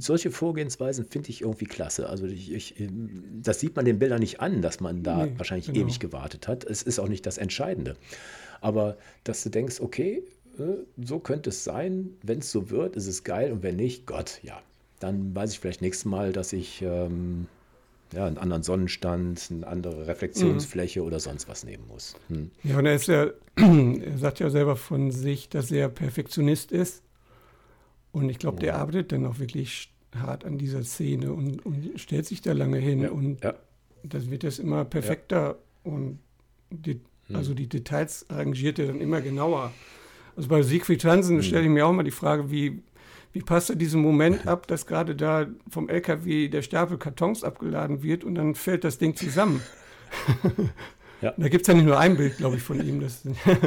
[0.00, 2.08] solche Vorgehensweisen finde ich irgendwie klasse.
[2.08, 2.74] Also ich, ich,
[3.40, 5.80] das sieht man den Bildern nicht an, dass man da nee, wahrscheinlich genau.
[5.80, 6.64] ewig gewartet hat.
[6.64, 7.96] Es ist auch nicht das Entscheidende.
[8.60, 10.24] Aber dass du denkst, okay,
[10.58, 10.62] äh,
[11.02, 14.40] so könnte es sein, wenn es so wird, ist es geil und wenn nicht, Gott,
[14.42, 14.60] ja,
[14.98, 17.46] dann weiß ich vielleicht nächstes Mal, dass ich ähm,
[18.12, 21.06] ja, einen anderen Sonnenstand, eine andere Reflexionsfläche mhm.
[21.06, 22.14] oder sonst was nehmen muss.
[22.28, 22.50] Hm.
[22.64, 27.02] Ja, und er ist ja, er sagt ja selber von sich, dass er Perfektionist ist.
[28.12, 32.26] Und ich glaube, der arbeitet dann auch wirklich hart an dieser Szene und, und stellt
[32.26, 33.02] sich da lange hin.
[33.02, 33.54] Ja, und ja.
[34.02, 35.92] das wird jetzt immer perfekter ja.
[35.92, 36.18] und
[36.70, 37.36] die, hm.
[37.36, 39.72] also die Details arrangiert er dann immer genauer.
[40.36, 41.42] Also bei Siegfried Hansen hm.
[41.42, 42.82] stelle ich mir auch mal die Frage, wie,
[43.32, 48.02] wie passt er diesen Moment ab, dass gerade da vom LKW der Stapel Kartons abgeladen
[48.02, 49.62] wird und dann fällt das Ding zusammen?
[51.20, 51.32] ja.
[51.36, 53.00] Da gibt es ja nicht nur ein Bild, glaube ich, von ihm.
[53.00, 53.22] Das,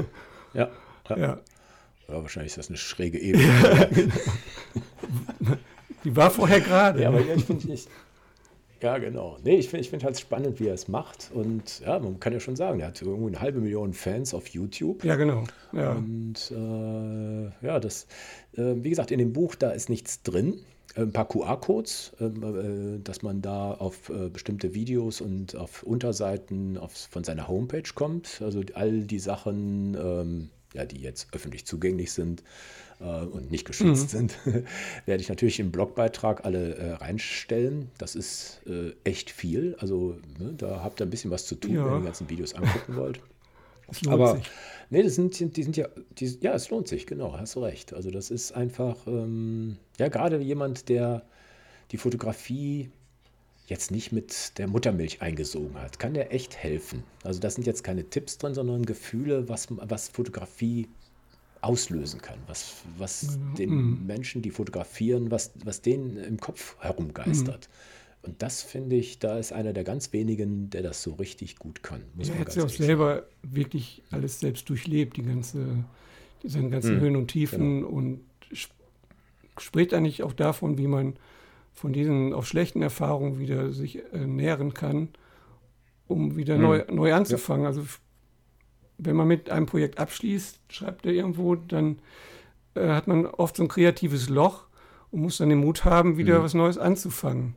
[0.54, 0.70] ja.
[1.10, 1.18] ja.
[1.18, 1.40] ja.
[2.08, 3.90] Wahrscheinlich ist das eine schräge Ebene.
[6.04, 7.02] Die war vorher gerade.
[7.02, 7.78] Ja, aber ich finde,
[8.84, 9.38] Ja, genau.
[9.46, 11.32] Nee, ich finde ich find halt spannend, wie er es macht.
[11.34, 14.48] Und ja, man kann ja schon sagen, er hat irgendwo eine halbe Million Fans auf
[14.48, 15.06] YouTube.
[15.06, 15.46] Ja, genau.
[15.72, 15.94] Ja.
[15.94, 18.08] Und äh, ja, das,
[18.58, 20.60] äh, wie gesagt, in dem Buch, da ist nichts drin.
[20.96, 26.78] Ein paar QR-Codes, ähm, äh, dass man da auf äh, bestimmte Videos und auf Unterseiten
[26.78, 28.42] auf, von seiner Homepage kommt.
[28.44, 32.44] Also all die Sachen, ähm, ja, die jetzt öffentlich zugänglich sind,
[33.04, 34.18] äh, und nicht geschützt mhm.
[34.18, 34.38] sind,
[35.06, 37.92] werde ich natürlich im Blogbeitrag alle äh, reinstellen.
[37.98, 39.76] Das ist äh, echt viel.
[39.80, 41.86] Also ne, da habt ihr ein bisschen was zu tun, ja.
[41.86, 43.20] wenn ihr die ganzen Videos angucken wollt.
[44.08, 44.50] Aber sich.
[44.90, 47.94] nee, das sind, die sind ja, die, ja, es lohnt sich, genau, hast du recht.
[47.94, 51.24] Also das ist einfach, ähm, ja, gerade jemand, der
[51.92, 52.90] die Fotografie
[53.68, 57.04] jetzt nicht mit der Muttermilch eingesogen hat, kann der echt helfen.
[57.24, 60.88] Also das sind jetzt keine Tipps drin, sondern Gefühle, was, was Fotografie
[61.62, 63.56] auslösen kann, was, was mhm.
[63.56, 64.06] den.
[64.06, 67.70] Menschen, die fotografieren, was, was denen im Kopf herumgeistert.
[67.70, 68.30] Mhm.
[68.30, 71.84] Und das finde ich, da ist einer der ganz wenigen, der das so richtig gut
[71.84, 72.04] kann.
[72.16, 73.28] Muss er hat ja auch selber sagen.
[73.44, 75.84] wirklich alles selbst durchlebt, die ganze,
[76.42, 77.00] diese ganzen mhm.
[77.02, 77.88] Höhen und Tiefen genau.
[77.88, 78.22] und
[79.58, 81.16] spricht eigentlich auch davon, wie man
[81.74, 85.10] von diesen auch schlechten Erfahrungen wieder sich äh, nähren kann,
[86.08, 86.62] um wieder mhm.
[86.62, 87.64] neu, neu anzufangen.
[87.64, 87.70] Ja.
[87.70, 87.84] Also
[88.98, 92.00] wenn man mit einem Projekt abschließt, schreibt er irgendwo, dann
[92.76, 94.68] äh, hat man oft so ein kreatives Loch
[95.12, 96.44] und muss dann den Mut haben, wieder mhm.
[96.44, 97.56] was Neues anzufangen.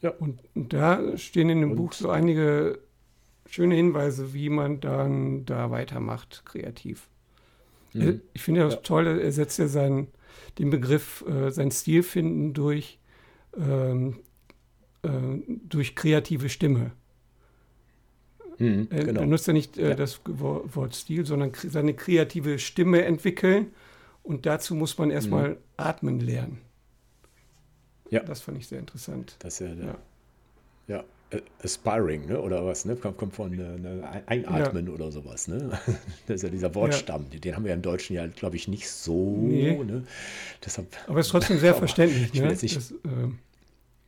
[0.00, 0.10] Ja.
[0.10, 1.76] Und, und da stehen in dem und?
[1.76, 2.78] Buch so einige
[3.46, 7.08] schöne Hinweise, wie man dann da weitermacht, kreativ.
[7.92, 8.02] Mhm.
[8.02, 10.08] Äh, ich finde ja das Tolle, er setzt ja seinen,
[10.58, 12.98] den Begriff, äh, sein Stil finden durch,
[13.56, 14.20] ähm,
[15.02, 15.10] äh,
[15.46, 16.92] durch kreative Stimme.
[18.58, 19.20] Mhm, genau.
[19.20, 19.94] Er nutzt ja nicht äh, ja.
[19.94, 23.72] das Wort Stil, sondern seine kreative Stimme entwickeln.
[24.22, 25.56] Und dazu muss man erstmal mhm.
[25.76, 26.60] atmen lernen.
[28.10, 28.20] Ja.
[28.20, 29.36] Das fand ich sehr interessant.
[29.38, 29.98] Das ist ja, ja.
[30.88, 31.04] ja.
[31.62, 32.40] Aspiring, ne?
[32.40, 32.96] oder was, ne?
[32.96, 34.22] Kommt, kommt von äh, ne?
[34.26, 34.92] Einatmen ja.
[34.92, 35.78] oder sowas, ne?
[36.26, 37.38] Das ist ja dieser Wortstamm, ja.
[37.38, 39.76] den haben wir im Deutschen ja, glaube ich, nicht so, nee.
[39.76, 40.04] ne?
[40.64, 42.48] Deshalb, aber es ist trotzdem sehr verständlich, ne?
[42.48, 42.94] Das, äh,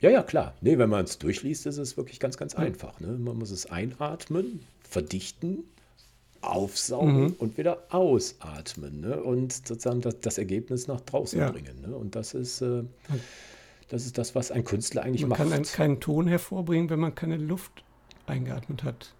[0.01, 0.55] ja, ja, klar.
[0.61, 2.99] Nee, wenn man es durchliest, ist es wirklich ganz, ganz einfach.
[2.99, 3.09] Ne?
[3.09, 5.63] Man muss es einatmen, verdichten,
[6.41, 7.35] aufsaugen mhm.
[7.37, 9.01] und wieder ausatmen.
[9.01, 9.21] Ne?
[9.21, 11.51] Und sozusagen das, das Ergebnis nach draußen ja.
[11.51, 11.81] bringen.
[11.81, 11.95] Ne?
[11.95, 12.81] Und das ist, äh,
[13.91, 15.39] das ist das, was ein Künstler eigentlich man macht.
[15.39, 17.83] Man kann keinen Ton hervorbringen, wenn man keine Luft
[18.25, 19.13] eingeatmet hat.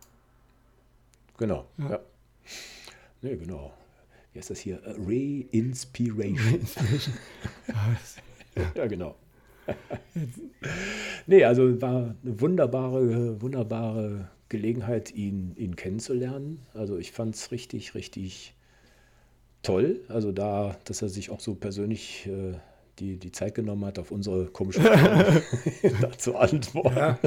[1.37, 1.89] Genau, ja.
[1.89, 1.99] ja.
[3.21, 3.73] Nee, genau.
[4.31, 4.81] Wie heißt das hier?
[4.85, 6.63] Re-Inspiration.
[8.75, 9.15] ja, genau.
[11.27, 16.65] nee, also war eine wunderbare, wunderbare Gelegenheit, ihn, ihn kennenzulernen.
[16.73, 18.55] Also ich fand es richtig, richtig
[19.63, 19.99] toll.
[20.07, 22.53] Also da, dass er sich auch so persönlich äh,
[23.01, 25.41] die, die Zeit genommen hat, auf unsere komische Frage
[26.17, 26.95] zu antworten.
[26.95, 27.19] Ja.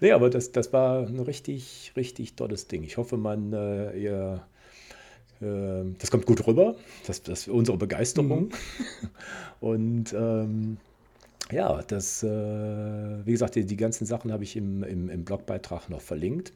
[0.00, 2.84] nee, aber das, das war ein richtig, richtig tolles Ding.
[2.84, 4.46] Ich hoffe, man, äh, ihr,
[5.40, 6.76] äh, das kommt gut rüber,
[7.06, 8.44] das, das unsere Begeisterung.
[8.44, 8.50] Mhm.
[9.60, 10.76] Und ähm,
[11.50, 15.88] ja, das, äh, wie gesagt, die, die ganzen Sachen habe ich im, im, im Blogbeitrag
[15.88, 16.52] noch verlinkt.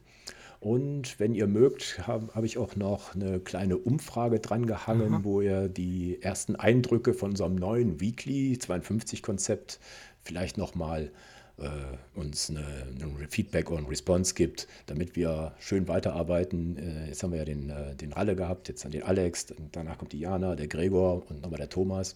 [0.59, 5.23] Und wenn ihr mögt, habe hab ich auch noch eine kleine Umfrage dran gehangen, Aha.
[5.23, 9.79] wo ihr die ersten Eindrücke von unserem neuen Weekly 52-Konzept
[10.21, 11.11] vielleicht nochmal
[11.61, 12.63] äh, uns eine,
[13.29, 16.77] Feedback und Response gibt, damit wir schön weiterarbeiten.
[16.77, 19.97] Äh, jetzt haben wir ja den, äh, den Ralle gehabt, jetzt dann den Alex, danach
[19.97, 22.15] kommt die Jana, der Gregor und nochmal der Thomas.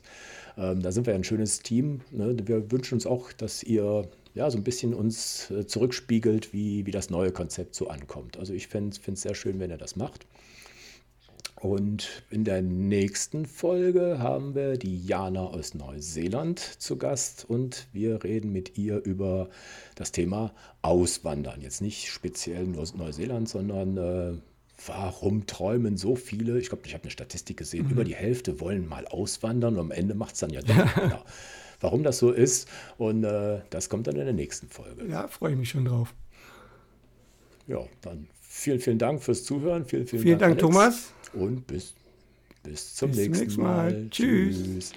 [0.58, 2.02] Ähm, da sind wir ein schönes Team.
[2.12, 2.36] Ne?
[2.46, 6.92] Wir wünschen uns auch, dass ihr ja, so ein bisschen uns äh, zurückspiegelt, wie, wie
[6.92, 8.38] das neue Konzept so ankommt.
[8.38, 10.26] Also ich finde es sehr schön, wenn ihr das macht.
[11.64, 18.22] Und in der nächsten Folge haben wir die Jana aus Neuseeland zu Gast und wir
[18.26, 19.48] reden mit ihr über
[19.96, 21.62] das Thema Auswandern.
[21.62, 24.38] Jetzt nicht speziell nur Neuseeland, sondern äh,
[24.88, 27.92] warum träumen so viele, ich glaube, ich habe eine Statistik gesehen, mhm.
[27.92, 31.24] über die Hälfte wollen mal auswandern und am Ende macht es dann ja doch genau.
[31.80, 35.08] Warum das so ist und äh, das kommt dann in der nächsten Folge.
[35.08, 36.14] Ja, freue ich mich schon drauf.
[37.68, 39.86] Ja, dann vielen, vielen Dank fürs Zuhören.
[39.86, 41.94] Vielen, vielen, vielen Dank, Dank Thomas und bis,
[42.64, 43.92] bis zum bis nächsten, nächsten Mal.
[43.92, 44.10] Mal.
[44.10, 44.64] Tschüss.
[44.64, 44.92] Tschüss.